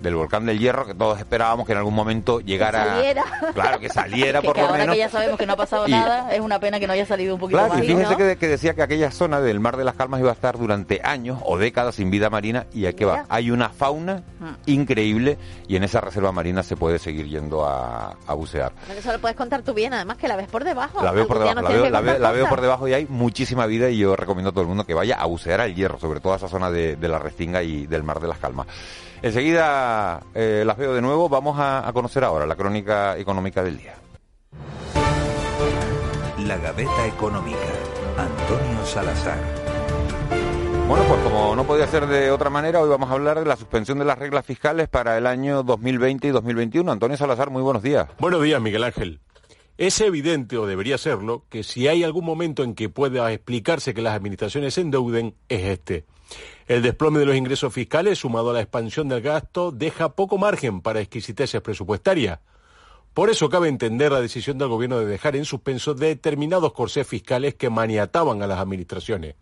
del 0.00 0.14
volcán 0.14 0.46
del 0.46 0.58
Hierro, 0.58 0.86
que 0.86 0.94
todos 0.94 1.18
esperábamos 1.18 1.66
que 1.66 1.72
en 1.72 1.78
algún 1.78 1.94
momento 1.94 2.40
llegara. 2.40 2.82
Que 2.84 2.90
saliera. 2.90 3.24
Claro, 3.54 3.80
que 3.80 3.88
saliera 3.88 4.42
por 4.42 4.54
que 4.54 4.60
lo 4.60 4.66
ahora 4.66 4.78
menos. 4.78 4.94
que 4.94 5.00
ya 5.00 5.08
sabemos 5.08 5.38
que 5.38 5.46
no 5.46 5.52
ha 5.52 5.56
pasado 5.56 5.86
nada, 5.88 6.32
es 6.32 6.40
una 6.40 6.58
pena 6.58 6.80
que 6.80 6.86
no 6.86 6.92
haya 6.92 7.06
salido 7.06 7.34
un 7.34 7.40
poquito 7.40 7.58
claro, 7.58 7.74
más. 7.74 7.84
Y 7.84 7.86
fíjese 7.86 8.36
que, 8.36 8.48
decía 8.48 8.74
que 8.74 8.82
aquella 8.82 9.10
zona 9.10 9.40
del 9.40 9.60
Mar 9.60 9.76
de 9.76 9.84
las 9.84 9.94
Calmas 9.94 10.20
iba 10.20 10.30
a 10.30 10.34
estar 10.34 10.58
durante 10.58 11.00
años 11.04 11.38
o 11.44 11.58
décadas 11.58 11.94
sin 11.94 12.10
vida 12.10 12.30
marina, 12.30 12.66
y 12.72 12.86
aquí 12.86 13.04
va. 13.04 13.26
Hay 13.28 13.50
una 13.50 13.68
fauna 13.68 14.22
mm. 14.38 14.54
increíble 14.66 15.38
y 15.68 15.76
en 15.76 15.84
esa 15.84 16.00
reserva 16.00 16.32
marina 16.32 16.62
se 16.62 16.76
puede 16.76 16.98
seguir 16.98 17.26
yendo 17.28 17.64
a, 17.66 18.16
bucear. 18.34 18.72
Eso 18.96 19.12
lo 19.12 19.18
puedes 19.18 19.36
contar 19.36 19.62
tú 19.62 19.74
bien, 19.74 19.92
además 19.92 20.16
que 20.16 20.26
la 20.26 20.36
ves 20.36 20.48
por 20.48 20.64
debajo. 20.64 21.02
La 21.02 21.12
veo 21.12 21.26
por 21.26 21.38
debajo, 21.38 21.60
la, 21.60 22.30
veo, 22.32 22.48
por 22.48 22.60
debajo 22.60 22.88
y 22.88 22.94
hay 22.94 23.06
muchísima 23.06 23.66
vida 23.66 23.90
y 23.90 23.98
yo 23.98 24.16
recomiendo 24.16 24.50
a 24.50 24.52
todo 24.52 24.62
el 24.62 24.68
mundo 24.68 24.84
que 24.84 24.94
vaya 24.94 25.16
a 25.16 25.26
bucear 25.26 25.60
al 25.60 25.74
hierro, 25.74 25.98
sobre 25.98 26.20
todo 26.20 26.32
a 26.32 26.36
esa 26.36 26.48
zona 26.48 26.70
de, 26.70 26.96
de 26.96 27.08
la 27.08 27.18
Restinga 27.18 27.62
y 27.62 27.86
del 27.86 28.02
Mar 28.02 28.20
de 28.20 28.28
las 28.28 28.38
Calmas. 28.38 28.66
Enseguida 29.22 30.20
eh, 30.34 30.62
las 30.66 30.76
veo 30.76 30.94
de 30.94 31.02
nuevo. 31.02 31.28
Vamos 31.28 31.56
a, 31.58 31.90
conocer 31.92 32.24
ahora 32.24 32.46
la 32.46 32.56
crónica 32.56 33.18
económica 33.18 33.62
del 33.62 33.78
día. 33.78 33.94
La 36.38 36.56
Gaveta 36.56 37.06
Económica. 37.06 37.58
Antonio 38.16 38.84
Salazar. 38.86 39.38
Bueno, 40.88 41.04
pues 41.04 41.20
como 41.20 41.54
no 41.54 41.64
podía 41.64 41.86
ser 41.86 42.06
de 42.06 42.32
otra 42.32 42.50
manera, 42.50 42.80
hoy 42.80 42.88
vamos 42.88 43.08
a 43.10 43.12
hablar 43.12 43.38
de 43.38 43.46
la 43.46 43.56
suspensión 43.56 43.98
de 44.00 44.04
las 44.04 44.18
reglas 44.18 44.44
fiscales 44.44 44.88
para 44.88 45.16
el 45.16 45.26
año 45.26 45.62
2020 45.62 46.26
y 46.26 46.30
2021. 46.30 46.90
Antonio 46.90 47.16
Salazar, 47.16 47.50
muy 47.50 47.62
buenos 47.62 47.82
días. 47.82 48.08
Buenos 48.18 48.42
días, 48.42 48.60
Miguel 48.60 48.82
Ángel. 48.82 49.20
Es 49.78 50.00
evidente, 50.00 50.56
o 50.58 50.66
debería 50.66 50.98
serlo, 50.98 51.44
que 51.48 51.62
si 51.62 51.86
hay 51.86 52.02
algún 52.02 52.24
momento 52.24 52.64
en 52.64 52.74
que 52.74 52.88
pueda 52.88 53.32
explicarse 53.32 53.94
que 53.94 54.02
las 54.02 54.14
administraciones 54.14 54.74
se 54.74 54.80
endeuden, 54.80 55.36
es 55.48 55.64
este. 55.64 56.04
El 56.66 56.82
desplome 56.82 57.18
de 57.18 57.26
los 57.26 57.36
ingresos 57.36 57.72
fiscales, 57.72 58.18
sumado 58.18 58.50
a 58.50 58.52
la 58.52 58.60
expansión 58.60 59.08
del 59.08 59.22
gasto, 59.22 59.72
deja 59.72 60.14
poco 60.14 60.38
margen 60.38 60.80
para 60.80 61.00
exquisiteces 61.00 61.60
presupuestarias. 61.60 62.38
Por 63.14 63.28
eso 63.28 63.48
cabe 63.48 63.68
entender 63.68 64.12
la 64.12 64.20
decisión 64.20 64.56
del 64.58 64.68
Gobierno 64.68 65.00
de 65.00 65.06
dejar 65.06 65.34
en 65.34 65.44
suspenso 65.44 65.94
determinados 65.94 66.72
corsés 66.72 67.06
fiscales 67.06 67.54
que 67.56 67.68
maniataban 67.68 68.40
a 68.42 68.46
las 68.46 68.60
administraciones. 68.60 69.34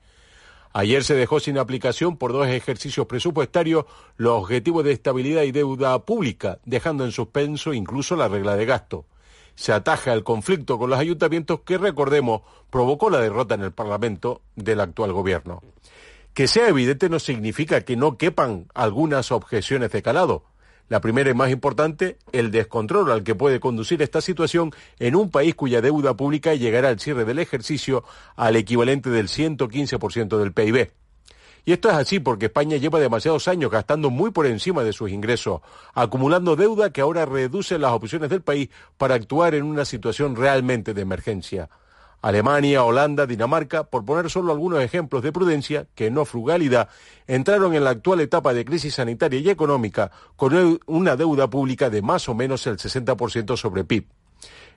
Ayer 0.72 1.02
se 1.02 1.14
dejó 1.14 1.40
sin 1.40 1.58
aplicación 1.58 2.16
por 2.16 2.32
dos 2.32 2.46
ejercicios 2.46 3.06
presupuestarios 3.06 3.84
los 4.16 4.42
objetivos 4.42 4.84
de 4.84 4.92
estabilidad 4.92 5.42
y 5.42 5.52
deuda 5.52 5.98
pública, 6.04 6.60
dejando 6.64 7.04
en 7.04 7.12
suspenso 7.12 7.72
incluso 7.72 8.16
la 8.16 8.28
regla 8.28 8.56
de 8.56 8.66
gasto. 8.66 9.04
Se 9.54 9.72
ataja 9.72 10.12
el 10.12 10.24
conflicto 10.24 10.78
con 10.78 10.90
los 10.90 10.98
ayuntamientos 10.98 11.60
que, 11.60 11.78
recordemos, 11.78 12.42
provocó 12.70 13.10
la 13.10 13.18
derrota 13.18 13.54
en 13.54 13.62
el 13.62 13.72
Parlamento 13.72 14.40
del 14.54 14.80
actual 14.80 15.12
Gobierno. 15.12 15.62
Que 16.38 16.46
sea 16.46 16.68
evidente 16.68 17.08
no 17.08 17.18
significa 17.18 17.80
que 17.80 17.96
no 17.96 18.16
quepan 18.16 18.68
algunas 18.72 19.32
objeciones 19.32 19.90
de 19.90 20.02
calado. 20.02 20.44
La 20.88 21.00
primera 21.00 21.28
y 21.28 21.34
más 21.34 21.50
importante, 21.50 22.16
el 22.30 22.52
descontrol 22.52 23.10
al 23.10 23.24
que 23.24 23.34
puede 23.34 23.58
conducir 23.58 24.02
esta 24.02 24.20
situación 24.20 24.70
en 25.00 25.16
un 25.16 25.32
país 25.32 25.56
cuya 25.56 25.80
deuda 25.80 26.16
pública 26.16 26.54
llegará 26.54 26.90
al 26.90 27.00
cierre 27.00 27.24
del 27.24 27.40
ejercicio 27.40 28.04
al 28.36 28.54
equivalente 28.54 29.10
del 29.10 29.26
115% 29.26 30.38
del 30.38 30.52
PIB. 30.52 30.92
Y 31.64 31.72
esto 31.72 31.88
es 31.88 31.96
así 31.96 32.20
porque 32.20 32.46
España 32.46 32.76
lleva 32.76 33.00
demasiados 33.00 33.48
años 33.48 33.72
gastando 33.72 34.08
muy 34.08 34.30
por 34.30 34.46
encima 34.46 34.84
de 34.84 34.92
sus 34.92 35.10
ingresos, 35.10 35.62
acumulando 35.92 36.54
deuda 36.54 36.92
que 36.92 37.00
ahora 37.00 37.26
reduce 37.26 37.80
las 37.80 37.90
opciones 37.90 38.30
del 38.30 38.42
país 38.42 38.68
para 38.96 39.16
actuar 39.16 39.56
en 39.56 39.64
una 39.64 39.84
situación 39.84 40.36
realmente 40.36 40.94
de 40.94 41.02
emergencia. 41.02 41.68
Alemania, 42.20 42.82
Holanda, 42.82 43.26
Dinamarca, 43.26 43.84
por 43.84 44.04
poner 44.04 44.28
solo 44.28 44.52
algunos 44.52 44.82
ejemplos 44.82 45.22
de 45.22 45.32
prudencia, 45.32 45.86
que 45.94 46.10
no 46.10 46.24
frugalidad, 46.24 46.88
entraron 47.26 47.74
en 47.74 47.84
la 47.84 47.90
actual 47.90 48.20
etapa 48.20 48.52
de 48.52 48.64
crisis 48.64 48.94
sanitaria 48.94 49.38
y 49.38 49.50
económica 49.50 50.10
con 50.36 50.80
una 50.86 51.16
deuda 51.16 51.48
pública 51.48 51.90
de 51.90 52.02
más 52.02 52.28
o 52.28 52.34
menos 52.34 52.66
el 52.66 52.76
60% 52.76 53.56
sobre 53.56 53.84
PIB. 53.84 54.06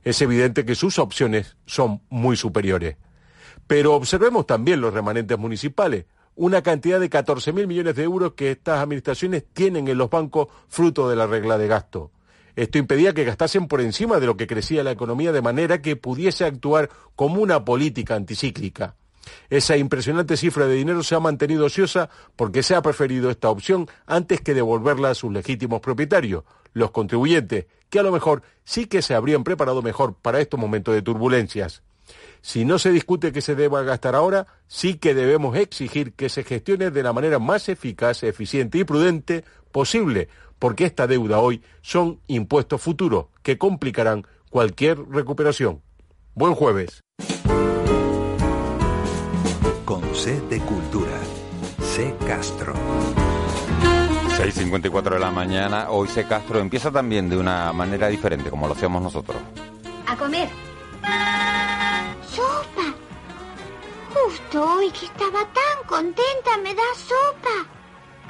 Es 0.03 0.21
evidente 0.21 0.65
que 0.65 0.75
sus 0.75 0.99
opciones 0.99 1.57
son 1.65 2.01
muy 2.09 2.35
superiores. 2.35 2.97
Pero 3.67 3.95
observemos 3.95 4.45
también 4.45 4.81
los 4.81 4.93
remanentes 4.93 5.37
municipales, 5.37 6.05
una 6.35 6.61
cantidad 6.61 6.99
de 6.99 7.09
14.000 7.09 7.67
millones 7.67 7.95
de 7.95 8.03
euros 8.03 8.33
que 8.33 8.51
estas 8.51 8.79
administraciones 8.79 9.45
tienen 9.53 9.87
en 9.87 9.97
los 9.97 10.09
bancos 10.09 10.47
fruto 10.67 11.09
de 11.09 11.15
la 11.15 11.27
regla 11.27 11.57
de 11.57 11.67
gasto. 11.67 12.11
Esto 12.61 12.77
impedía 12.77 13.15
que 13.15 13.23
gastasen 13.23 13.67
por 13.67 13.81
encima 13.81 14.19
de 14.19 14.27
lo 14.27 14.37
que 14.37 14.45
crecía 14.45 14.83
la 14.83 14.91
economía 14.91 15.31
de 15.31 15.41
manera 15.41 15.81
que 15.81 15.95
pudiese 15.95 16.45
actuar 16.45 16.91
como 17.15 17.41
una 17.41 17.65
política 17.65 18.13
anticíclica. 18.13 18.93
Esa 19.49 19.77
impresionante 19.77 20.37
cifra 20.37 20.67
de 20.67 20.75
dinero 20.75 21.01
se 21.01 21.15
ha 21.15 21.19
mantenido 21.19 21.65
ociosa 21.65 22.11
porque 22.35 22.61
se 22.61 22.75
ha 22.75 22.83
preferido 22.83 23.31
esta 23.31 23.49
opción 23.49 23.89
antes 24.05 24.41
que 24.41 24.53
devolverla 24.53 25.09
a 25.09 25.15
sus 25.15 25.33
legítimos 25.33 25.81
propietarios, 25.81 26.43
los 26.73 26.91
contribuyentes, 26.91 27.65
que 27.89 27.97
a 27.97 28.03
lo 28.03 28.11
mejor 28.11 28.43
sí 28.63 28.85
que 28.85 29.01
se 29.01 29.15
habrían 29.15 29.43
preparado 29.43 29.81
mejor 29.81 30.13
para 30.13 30.39
estos 30.39 30.59
momentos 30.59 30.93
de 30.93 31.01
turbulencias. 31.01 31.81
Si 32.41 32.63
no 32.63 32.77
se 32.77 32.91
discute 32.91 33.31
que 33.31 33.41
se 33.41 33.55
deba 33.55 33.81
gastar 33.81 34.13
ahora, 34.13 34.45
sí 34.67 34.99
que 34.99 35.15
debemos 35.15 35.57
exigir 35.57 36.13
que 36.13 36.29
se 36.29 36.43
gestione 36.43 36.91
de 36.91 37.01
la 37.01 37.11
manera 37.11 37.39
más 37.39 37.69
eficaz, 37.69 38.21
eficiente 38.21 38.77
y 38.77 38.83
prudente 38.83 39.45
posible, 39.71 40.29
porque 40.61 40.85
esta 40.85 41.07
deuda 41.07 41.39
hoy 41.39 41.63
son 41.81 42.21
impuestos 42.27 42.79
futuros 42.79 43.25
que 43.41 43.57
complicarán 43.57 44.27
cualquier 44.51 44.99
recuperación. 45.09 45.81
Buen 46.35 46.53
jueves. 46.53 47.01
Con 49.85 50.03
C 50.13 50.39
de 50.41 50.59
Cultura. 50.59 51.17
C 51.81 52.15
Castro. 52.27 52.75
6.54 54.37 55.15
de 55.15 55.19
la 55.19 55.31
mañana, 55.31 55.89
hoy 55.89 56.07
C 56.07 56.27
Castro 56.27 56.59
empieza 56.59 56.91
también 56.91 57.27
de 57.27 57.37
una 57.37 57.73
manera 57.73 58.07
diferente, 58.07 58.51
como 58.51 58.67
lo 58.67 58.73
hacemos 58.73 59.01
nosotros. 59.01 59.41
A 60.05 60.15
comer. 60.15 60.47
¡Sopa! 62.29 62.93
Justo 64.13 64.75
hoy 64.75 64.91
que 64.91 65.07
estaba 65.07 65.39
tan 65.39 65.87
contenta 65.87 66.55
me 66.61 66.75
da 66.75 66.83
sopa. 66.95 67.67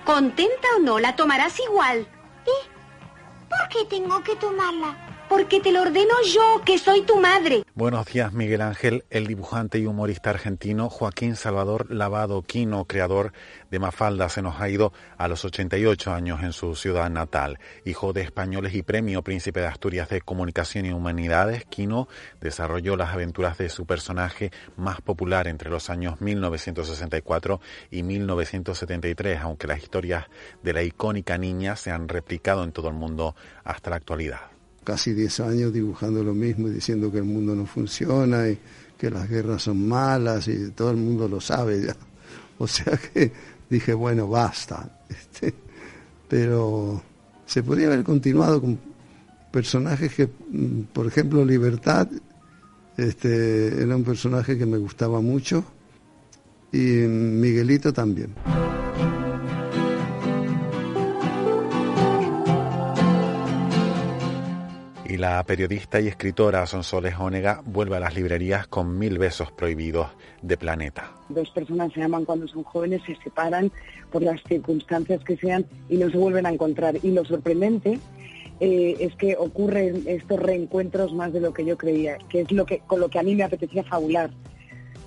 Contenta 0.06 0.68
o 0.78 0.80
no, 0.80 0.98
la 0.98 1.14
tomarás 1.14 1.60
igual. 1.60 2.08
¿Y 2.46 3.50
por 3.50 3.70
qué 3.70 3.86
tengo 3.90 4.24
que 4.24 4.36
tomarla? 4.36 5.11
Porque 5.32 5.62
te 5.62 5.72
lo 5.72 5.84
ordeno 5.84 6.14
yo, 6.26 6.62
que 6.66 6.78
soy 6.78 7.04
tu 7.04 7.18
madre. 7.18 7.64
Buenos 7.74 8.06
días, 8.08 8.34
Miguel 8.34 8.60
Ángel. 8.60 9.06
El 9.10 9.28
dibujante 9.28 9.80
y 9.80 9.86
humorista 9.86 10.30
argentino 10.30 10.90
Joaquín 10.90 11.38
Salvador 11.38 11.90
Lavado 11.90 12.42
Quino, 12.42 12.84
creador 12.84 13.32
de 13.70 13.80
Mafalda, 13.80 14.28
se 14.28 14.42
nos 14.42 14.60
ha 14.60 14.68
ido 14.68 14.92
a 15.18 15.30
los 15.30 15.46
88 15.46 16.12
años 16.12 16.44
en 16.44 16.52
su 16.52 16.76
ciudad 16.76 17.10
natal. 17.10 17.60
Hijo 17.86 18.12
de 18.12 18.24
españoles 18.24 18.76
y 18.76 18.84
premio 18.84 19.22
Príncipe 19.22 19.62
de 19.62 19.68
Asturias 19.68 20.10
de 20.10 20.20
Comunicación 20.20 20.86
y 20.86 20.92
Humanidades, 20.92 21.64
Quino 21.64 22.10
desarrolló 22.42 22.98
las 22.98 23.14
aventuras 23.14 23.58
de 23.58 23.70
su 23.70 23.86
personaje 23.86 24.52
más 24.76 25.00
popular 25.00 25.48
entre 25.48 25.70
los 25.70 25.90
años 25.90 26.20
1964 26.20 27.62
y 27.90 28.04
1973, 28.04 29.40
aunque 29.40 29.68
las 29.68 29.82
historias 29.82 30.26
de 30.62 30.74
la 30.74 30.84
icónica 30.84 31.38
niña 31.38 31.78
se 31.78 31.90
han 31.90 32.10
replicado 32.10 32.66
en 32.66 32.74
todo 32.74 32.90
el 32.90 32.96
mundo 32.96 33.34
hasta 33.64 33.92
la 33.92 33.96
actualidad 33.96 34.52
casi 34.84 35.14
10 35.14 35.40
años 35.42 35.74
dibujando 35.74 36.24
lo 36.24 36.34
mismo 36.34 36.68
y 36.68 36.72
diciendo 36.72 37.12
que 37.12 37.20
el 37.20 37.24
mundo 37.24 37.56
no 37.56 37.66
funciona 37.66 38.50
y 38.50 38.58
que 38.98 39.10
las 39.10 39.30
guerras 39.30 39.64
son 39.64 39.88
malas 39.88 40.48
y 40.48 40.72
todo 40.72 40.92
el 40.92 40.98
mundo 40.98 41.28
lo 41.28 41.42
sabe 41.42 41.86
ya. 41.86 41.96
O 42.58 42.68
sea 42.68 42.96
que 42.98 43.32
dije, 43.70 43.94
bueno, 43.94 44.28
basta. 44.28 45.00
Este, 45.10 45.54
pero 46.30 47.02
se 47.46 47.64
podría 47.64 47.88
haber 47.88 48.04
continuado 48.04 48.62
con 48.62 48.80
personajes 49.52 50.14
que, 50.14 50.28
mm, 50.28 50.82
por 50.94 51.08
ejemplo, 51.08 51.44
Libertad, 51.44 52.08
este, 52.98 53.82
era 53.82 53.96
un 53.96 54.04
personaje 54.04 54.58
que 54.58 54.66
me 54.66 54.78
gustaba 54.78 55.22
mucho 55.22 55.66
y 56.72 56.78
Miguelito 56.78 57.92
también. 57.92 58.34
La 65.22 65.44
periodista 65.44 66.02
y 66.02 66.08
escritora 66.08 66.66
Sonsoles 66.66 67.14
Onega 67.20 67.62
vuelve 67.64 67.96
a 67.96 68.00
las 68.00 68.16
librerías 68.16 68.66
con 68.66 68.98
Mil 68.98 69.20
besos 69.20 69.52
prohibidos 69.52 70.08
de 70.42 70.58
Planeta. 70.58 71.12
Dos 71.30 71.52
personas 71.52 71.94
se 71.94 72.02
aman 72.02 72.26
cuando 72.26 72.48
son 72.48 72.64
jóvenes, 72.64 73.04
se 73.06 73.16
separan 73.18 73.72
por 74.12 74.24
las 74.24 74.42
circunstancias 74.42 75.24
que 75.24 75.38
sean 75.38 75.64
y 75.90 75.98
no 75.98 76.10
se 76.10 76.18
vuelven 76.18 76.48
a 76.48 76.52
encontrar. 76.52 76.98
Y 77.04 77.12
lo 77.12 77.24
sorprendente 77.24 78.00
eh, 78.62 78.96
es 79.00 79.16
que 79.16 79.36
ocurren 79.38 80.06
estos 80.08 80.40
reencuentros 80.40 81.14
más 81.14 81.32
de 81.32 81.40
lo 81.40 81.54
que 81.54 81.66
yo 81.66 81.78
creía, 81.78 82.18
que 82.28 82.42
es 82.42 82.52
lo 82.52 82.66
que 82.66 82.80
con 82.88 83.00
lo 83.00 83.10
que 83.10 83.20
a 83.20 83.24
mí 83.24 83.36
me 83.36 83.44
apetecía 83.44 83.84
fabular 83.84 84.32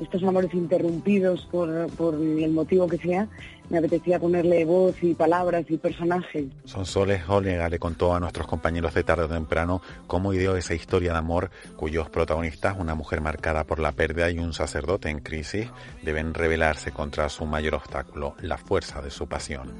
estos 0.01 0.23
amores 0.23 0.53
interrumpidos 0.55 1.47
por, 1.51 1.89
por, 1.93 2.15
el 2.15 2.51
motivo 2.53 2.87
que 2.87 2.99
sea, 2.99 3.29
me 3.71 3.79
apetecía 3.79 4.19
ponerle 4.19 4.65
voz 4.65 5.03
y 5.03 5.15
palabras 5.15 5.65
y 5.69 5.77
personajes. 5.79 6.47
Sonsoles 6.65 7.23
Olega 7.29 7.69
le 7.69 7.79
contó 7.79 8.15
a 8.15 8.21
nuestros 8.21 8.47
compañeros 8.47 8.95
de 8.95 9.05
tarde 9.05 9.25
o 9.25 9.29
temprano 9.29 9.81
cómo 10.07 10.33
ideó 10.33 10.57
esa 10.57 10.75
historia 10.75 11.13
de 11.13 11.19
amor 11.19 11.51
cuyos 11.77 12.11
protagonistas, 12.11 12.77
una 12.79 12.95
mujer 12.95 13.21
marcada 13.21 13.65
por 13.65 13.79
la 13.79 13.93
pérdida 13.93 14.31
y 14.31 14.39
un 14.39 14.53
sacerdote 14.53 15.09
en 15.09 15.21
crisis, 15.21 15.69
deben 16.03 16.35
rebelarse 16.35 16.93
contra 16.93 17.29
su 17.29 17.47
mayor 17.47 17.75
obstáculo, 17.75 18.35
la 18.41 18.59
fuerza 18.59 19.01
de 19.01 19.11
su 19.11 19.27
pasión. 19.27 19.73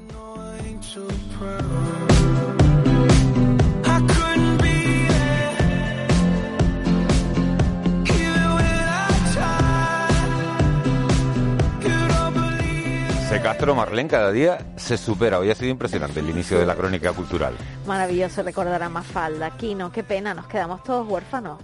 Castro 13.45 13.75
Marlén 13.75 14.07
cada 14.07 14.31
día 14.31 14.57
se 14.75 14.97
supera. 14.97 15.37
Hoy 15.37 15.51
ha 15.51 15.55
sido 15.55 15.69
impresionante 15.69 16.19
el 16.19 16.27
inicio 16.27 16.57
de 16.57 16.65
la 16.65 16.73
crónica 16.73 17.13
cultural. 17.13 17.53
Maravilloso 17.85 18.41
recordar 18.41 18.81
a 18.81 18.89
Mafalda. 18.89 19.55
Quino, 19.55 19.91
qué 19.91 20.03
pena, 20.03 20.33
nos 20.33 20.47
quedamos 20.47 20.83
todos 20.83 21.07
huérfanos. 21.07 21.59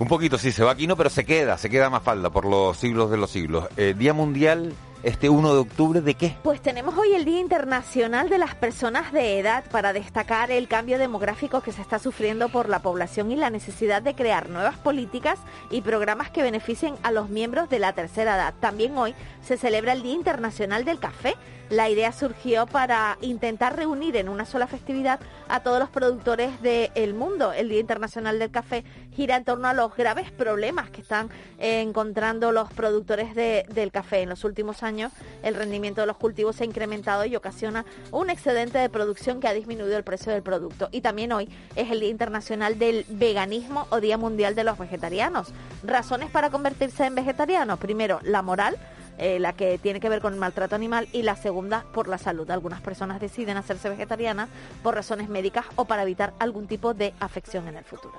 Un 0.00 0.08
poquito, 0.08 0.36
sí, 0.36 0.50
se 0.50 0.64
va 0.64 0.74
Quino, 0.74 0.96
pero 0.96 1.08
se 1.08 1.24
queda, 1.24 1.58
se 1.58 1.70
queda 1.70 1.90
Mafalda 1.90 2.30
por 2.30 2.44
los 2.44 2.76
siglos 2.76 3.08
de 3.08 3.18
los 3.18 3.30
siglos. 3.30 3.68
Eh, 3.76 3.94
Día 3.96 4.14
Mundial 4.14 4.72
este 5.06 5.28
1 5.28 5.54
de 5.54 5.60
octubre 5.60 6.00
de 6.00 6.14
qué? 6.14 6.36
Pues 6.42 6.60
tenemos 6.60 6.98
hoy 6.98 7.14
el 7.14 7.24
Día 7.24 7.38
Internacional 7.38 8.28
de 8.28 8.38
las 8.38 8.56
Personas 8.56 9.12
de 9.12 9.38
Edad 9.38 9.64
para 9.70 9.92
destacar 9.92 10.50
el 10.50 10.66
cambio 10.66 10.98
demográfico 10.98 11.60
que 11.60 11.70
se 11.70 11.80
está 11.80 12.00
sufriendo 12.00 12.48
por 12.48 12.68
la 12.68 12.80
población 12.80 13.30
y 13.30 13.36
la 13.36 13.48
necesidad 13.48 14.02
de 14.02 14.16
crear 14.16 14.48
nuevas 14.48 14.76
políticas 14.78 15.38
y 15.70 15.82
programas 15.82 16.30
que 16.30 16.42
beneficien 16.42 16.96
a 17.04 17.12
los 17.12 17.28
miembros 17.28 17.70
de 17.70 17.78
la 17.78 17.92
tercera 17.92 18.34
edad. 18.34 18.54
También 18.58 18.98
hoy 18.98 19.14
se 19.42 19.56
celebra 19.56 19.92
el 19.92 20.02
Día 20.02 20.14
Internacional 20.14 20.84
del 20.84 20.98
Café 20.98 21.36
la 21.70 21.88
idea 21.88 22.12
surgió 22.12 22.66
para 22.66 23.18
intentar 23.20 23.76
reunir 23.76 24.16
en 24.16 24.28
una 24.28 24.44
sola 24.44 24.66
festividad 24.66 25.20
a 25.48 25.60
todos 25.60 25.78
los 25.78 25.88
productores 25.88 26.60
del 26.62 27.14
mundo. 27.14 27.52
El 27.52 27.68
Día 27.68 27.80
Internacional 27.80 28.38
del 28.38 28.50
Café 28.50 28.84
gira 29.14 29.36
en 29.36 29.44
torno 29.44 29.68
a 29.68 29.74
los 29.74 29.96
graves 29.96 30.30
problemas 30.30 30.90
que 30.90 31.00
están 31.00 31.30
encontrando 31.58 32.52
los 32.52 32.72
productores 32.72 33.34
del 33.34 33.90
café. 33.90 34.22
En 34.22 34.28
los 34.28 34.44
últimos 34.44 34.82
años 34.82 35.12
el 35.42 35.54
rendimiento 35.54 36.02
de 36.02 36.06
los 36.06 36.16
cultivos 36.16 36.56
se 36.56 36.64
ha 36.64 36.66
incrementado 36.66 37.24
y 37.24 37.34
ocasiona 37.36 37.84
un 38.10 38.30
excedente 38.30 38.78
de 38.78 38.88
producción 38.88 39.40
que 39.40 39.48
ha 39.48 39.54
disminuido 39.54 39.96
el 39.96 40.04
precio 40.04 40.32
del 40.32 40.42
producto. 40.42 40.88
Y 40.92 41.00
también 41.00 41.32
hoy 41.32 41.48
es 41.74 41.90
el 41.90 42.00
Día 42.00 42.10
Internacional 42.10 42.78
del 42.78 43.04
Veganismo 43.08 43.86
o 43.90 44.00
Día 44.00 44.18
Mundial 44.18 44.54
de 44.54 44.64
los 44.64 44.78
Vegetarianos. 44.78 45.48
Razones 45.82 46.30
para 46.30 46.50
convertirse 46.50 47.06
en 47.06 47.14
vegetarianos. 47.14 47.78
Primero, 47.78 48.20
la 48.22 48.42
moral 48.42 48.76
eh, 49.18 49.38
la 49.38 49.52
que 49.52 49.78
tiene 49.78 50.00
que 50.00 50.08
ver 50.08 50.20
con 50.20 50.34
el 50.34 50.38
maltrato 50.38 50.74
animal 50.74 51.08
y 51.12 51.22
la 51.22 51.36
segunda 51.36 51.84
por 51.92 52.08
la 52.08 52.18
salud. 52.18 52.50
Algunas 52.50 52.80
personas 52.80 53.20
deciden 53.20 53.56
hacerse 53.56 53.88
vegetarianas 53.88 54.48
por 54.82 54.94
razones 54.94 55.28
médicas 55.28 55.64
o 55.76 55.84
para 55.84 56.02
evitar 56.02 56.32
algún 56.38 56.66
tipo 56.66 56.94
de 56.94 57.14
afección 57.20 57.68
en 57.68 57.76
el 57.76 57.84
futuro. 57.84 58.14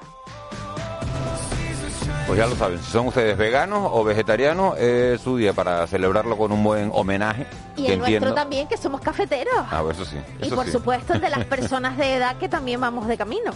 Pues 2.25 2.38
ya 2.38 2.45
lo 2.45 2.55
saben, 2.55 2.77
si 2.79 2.91
son 2.91 3.07
ustedes 3.07 3.38
veganos 3.38 3.89
o 3.91 4.03
vegetarianos, 4.03 4.77
es 4.77 5.21
su 5.21 5.38
día 5.38 5.53
para 5.53 5.88
celebrarlo 5.88 6.38
con 6.38 6.51
un 6.51 6.62
buen 6.62 6.91
homenaje. 6.93 7.47
Y 7.77 7.88
el 7.88 7.99
nuestro 7.99 8.33
también, 8.33 8.67
que 8.67 8.75
somos 8.75 8.99
cafeteros. 8.99 9.65
Ah, 9.71 9.81
pues 9.81 9.97
eso 9.97 10.05
sí. 10.05 10.17
y 10.41 10.49
por 10.49 10.69
supuesto 10.69 11.13
el 11.13 11.21
de 11.21 11.29
las 11.29 11.45
personas 11.45 11.97
de 11.97 12.15
edad 12.15 12.36
que 12.38 12.49
también 12.49 12.81
vamos 12.81 13.07
de 13.07 13.17
camino. 13.17 13.51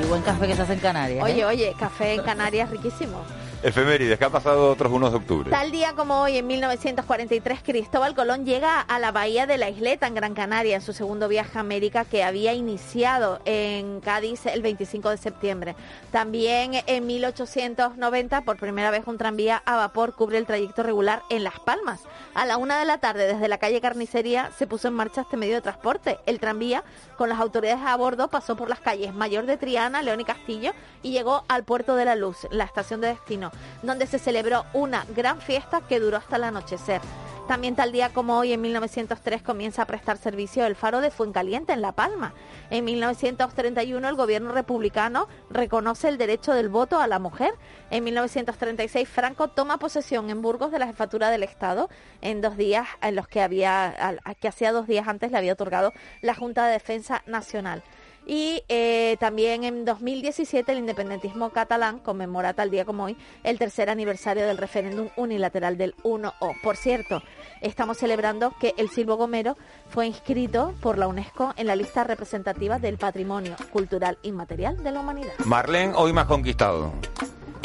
Y 0.00 0.06
buen 0.06 0.22
café 0.22 0.46
que 0.46 0.54
se 0.54 0.62
hace 0.62 0.74
en 0.74 0.78
Canarias. 0.78 1.24
Oye, 1.24 1.40
¿eh? 1.40 1.44
oye, 1.44 1.74
café 1.76 2.14
en 2.14 2.22
Canarias 2.22 2.70
riquísimo. 2.70 3.24
Efemérides, 3.62 4.18
que 4.18 4.24
ha 4.24 4.30
pasado 4.30 4.70
otros 4.70 4.92
1 4.92 5.10
de 5.10 5.16
octubre. 5.16 5.50
Tal 5.50 5.72
día 5.72 5.94
como 5.94 6.22
hoy, 6.22 6.36
en 6.36 6.46
1943, 6.46 7.60
Cristóbal 7.64 8.14
Colón 8.14 8.44
llega 8.46 8.80
a 8.80 8.98
la 9.00 9.10
bahía 9.10 9.46
de 9.46 9.58
la 9.58 9.68
Isleta, 9.68 10.06
en 10.06 10.14
Gran 10.14 10.34
Canaria, 10.34 10.76
en 10.76 10.82
su 10.82 10.92
segundo 10.92 11.26
viaje 11.26 11.58
a 11.58 11.60
América 11.60 12.04
que 12.04 12.22
había 12.22 12.52
iniciado 12.52 13.40
en 13.44 14.00
Cádiz 14.00 14.46
el 14.46 14.62
25 14.62 15.10
de 15.10 15.16
septiembre. 15.16 15.76
También 16.12 16.72
en 16.86 17.06
1890, 17.06 18.42
por 18.42 18.58
primera 18.58 18.90
vez, 18.90 19.02
un 19.06 19.18
tranvía 19.18 19.60
a 19.66 19.76
vapor 19.76 20.14
cubre 20.14 20.38
el 20.38 20.46
trayecto 20.46 20.84
regular 20.84 21.22
en 21.28 21.42
Las 21.42 21.58
Palmas. 21.58 22.02
A 22.38 22.46
la 22.46 22.56
una 22.56 22.78
de 22.78 22.84
la 22.84 22.98
tarde, 22.98 23.26
desde 23.26 23.48
la 23.48 23.58
calle 23.58 23.80
Carnicería, 23.80 24.52
se 24.56 24.68
puso 24.68 24.86
en 24.86 24.94
marcha 24.94 25.22
este 25.22 25.36
medio 25.36 25.56
de 25.56 25.60
transporte. 25.60 26.20
El 26.24 26.38
tranvía, 26.38 26.84
con 27.16 27.28
las 27.28 27.40
autoridades 27.40 27.84
a 27.84 27.96
bordo, 27.96 28.28
pasó 28.28 28.54
por 28.54 28.68
las 28.68 28.78
calles 28.78 29.12
Mayor 29.12 29.44
de 29.44 29.56
Triana, 29.56 30.02
León 30.02 30.20
y 30.20 30.24
Castillo 30.24 30.70
y 31.02 31.10
llegó 31.10 31.42
al 31.48 31.64
Puerto 31.64 31.96
de 31.96 32.04
la 32.04 32.14
Luz, 32.14 32.46
la 32.52 32.62
estación 32.62 33.00
de 33.00 33.08
destino 33.08 33.50
donde 33.82 34.06
se 34.06 34.20
celebró 34.20 34.66
una 34.72 35.04
gran 35.16 35.40
fiesta 35.40 35.80
que 35.80 35.98
duró 35.98 36.16
hasta 36.16 36.36
el 36.36 36.44
anochecer. 36.44 37.00
También 37.48 37.76
tal 37.76 37.92
día 37.92 38.10
como 38.10 38.38
hoy, 38.38 38.52
en 38.52 38.60
1903, 38.60 39.42
comienza 39.42 39.80
a 39.80 39.86
prestar 39.86 40.18
servicio 40.18 40.66
el 40.66 40.76
faro 40.76 41.00
de 41.00 41.10
Fuencaliente 41.10 41.72
en 41.72 41.80
La 41.80 41.92
Palma. 41.92 42.34
En 42.68 42.84
1931, 42.84 44.06
el 44.06 44.16
gobierno 44.16 44.52
republicano 44.52 45.28
reconoce 45.48 46.10
el 46.10 46.18
derecho 46.18 46.52
del 46.52 46.68
voto 46.68 47.00
a 47.00 47.06
la 47.06 47.18
mujer. 47.18 47.54
En 47.90 48.04
1936, 48.04 49.08
Franco 49.08 49.48
toma 49.48 49.78
posesión 49.78 50.28
en 50.28 50.42
Burgos 50.42 50.70
de 50.70 50.78
la 50.78 50.88
jefatura 50.88 51.30
del 51.30 51.42
Estado 51.42 51.88
en 52.20 52.42
dos 52.42 52.58
días 52.58 52.86
en 53.00 53.16
los 53.16 53.26
que 53.26 53.40
había, 53.40 54.20
que 54.38 54.48
hacía 54.48 54.70
dos 54.70 54.86
días 54.86 55.08
antes 55.08 55.32
le 55.32 55.38
había 55.38 55.54
otorgado 55.54 55.94
la 56.20 56.34
Junta 56.34 56.66
de 56.66 56.72
Defensa 56.72 57.22
Nacional. 57.24 57.82
Y 58.28 58.62
eh, 58.68 59.16
también 59.18 59.64
en 59.64 59.86
2017 59.86 60.70
el 60.70 60.78
independentismo 60.78 61.48
catalán 61.48 61.98
conmemora 61.98 62.52
tal 62.52 62.70
día 62.70 62.84
como 62.84 63.04
hoy 63.04 63.16
el 63.42 63.58
tercer 63.58 63.88
aniversario 63.88 64.46
del 64.46 64.58
referéndum 64.58 65.08
unilateral 65.16 65.78
del 65.78 65.96
1O. 66.04 66.60
Por 66.62 66.76
cierto, 66.76 67.22
estamos 67.62 67.96
celebrando 67.96 68.52
que 68.60 68.74
el 68.76 68.90
Silbo 68.90 69.16
Gomero 69.16 69.56
fue 69.88 70.06
inscrito 70.06 70.74
por 70.82 70.98
la 70.98 71.08
UNESCO 71.08 71.54
en 71.56 71.66
la 71.66 71.74
lista 71.74 72.04
representativa 72.04 72.78
del 72.78 72.98
patrimonio 72.98 73.56
cultural 73.72 74.18
inmaterial 74.22 74.82
de 74.84 74.92
la 74.92 75.00
humanidad. 75.00 75.32
Marlene, 75.46 75.94
hoy 75.96 76.12
más 76.12 76.26
conquistado. 76.26 76.92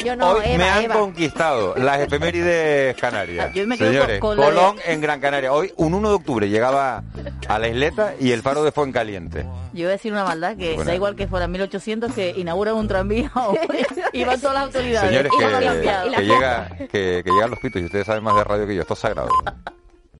Yo 0.04 0.16
no, 0.16 0.30
Hoy 0.32 0.42
Eva, 0.44 0.58
me 0.58 0.70
han 0.70 0.84
Eva. 0.84 0.94
conquistado 0.96 1.74
las 1.76 2.00
efemérides 2.00 2.94
canarias. 2.96 3.52
Yo 3.54 3.66
me 3.66 3.76
Señores, 3.76 4.20
con- 4.20 4.36
Colón 4.36 4.76
de- 4.76 4.92
en 4.92 5.00
Gran 5.00 5.20
Canaria. 5.20 5.52
Hoy, 5.52 5.72
un 5.76 5.94
1 5.94 6.08
de 6.10 6.14
octubre, 6.14 6.48
llegaba 6.48 7.02
a 7.48 7.58
la 7.58 7.68
isleta 7.68 8.14
y 8.20 8.32
el 8.32 8.42
faro 8.42 8.62
de 8.64 8.70
Fuencaliente. 8.72 9.42
Yo 9.72 9.84
voy 9.84 9.84
a 9.86 9.88
decir 9.90 10.12
una 10.12 10.24
maldad, 10.24 10.56
que 10.56 10.74
Bueno. 10.74 10.90
da 10.90 10.94
igual 10.94 11.16
que 11.16 11.26
fuera 11.26 11.48
1800 11.48 12.12
que 12.12 12.30
inauguran 12.36 12.74
un 12.74 12.86
tranvía 12.86 13.30
y 14.12 14.24
van 14.24 14.40
todas 14.40 14.54
las 14.54 14.64
autoridades. 14.64 15.08
Señores, 15.10 15.32
Y 15.34 15.38
que, 15.38 15.50
la 15.50 16.16
que 16.16 16.22
llega, 16.24 16.68
que, 16.78 17.22
que 17.24 17.30
llegan 17.30 17.50
los 17.50 17.58
pitos 17.60 17.80
y 17.82 17.86
ustedes 17.86 18.06
saben 18.06 18.22
más 18.22 18.36
de 18.36 18.44
radio 18.44 18.66
que 18.66 18.74
yo. 18.74 18.82
Esto 18.82 18.94
es 18.94 19.00
sagrado. 19.00 19.28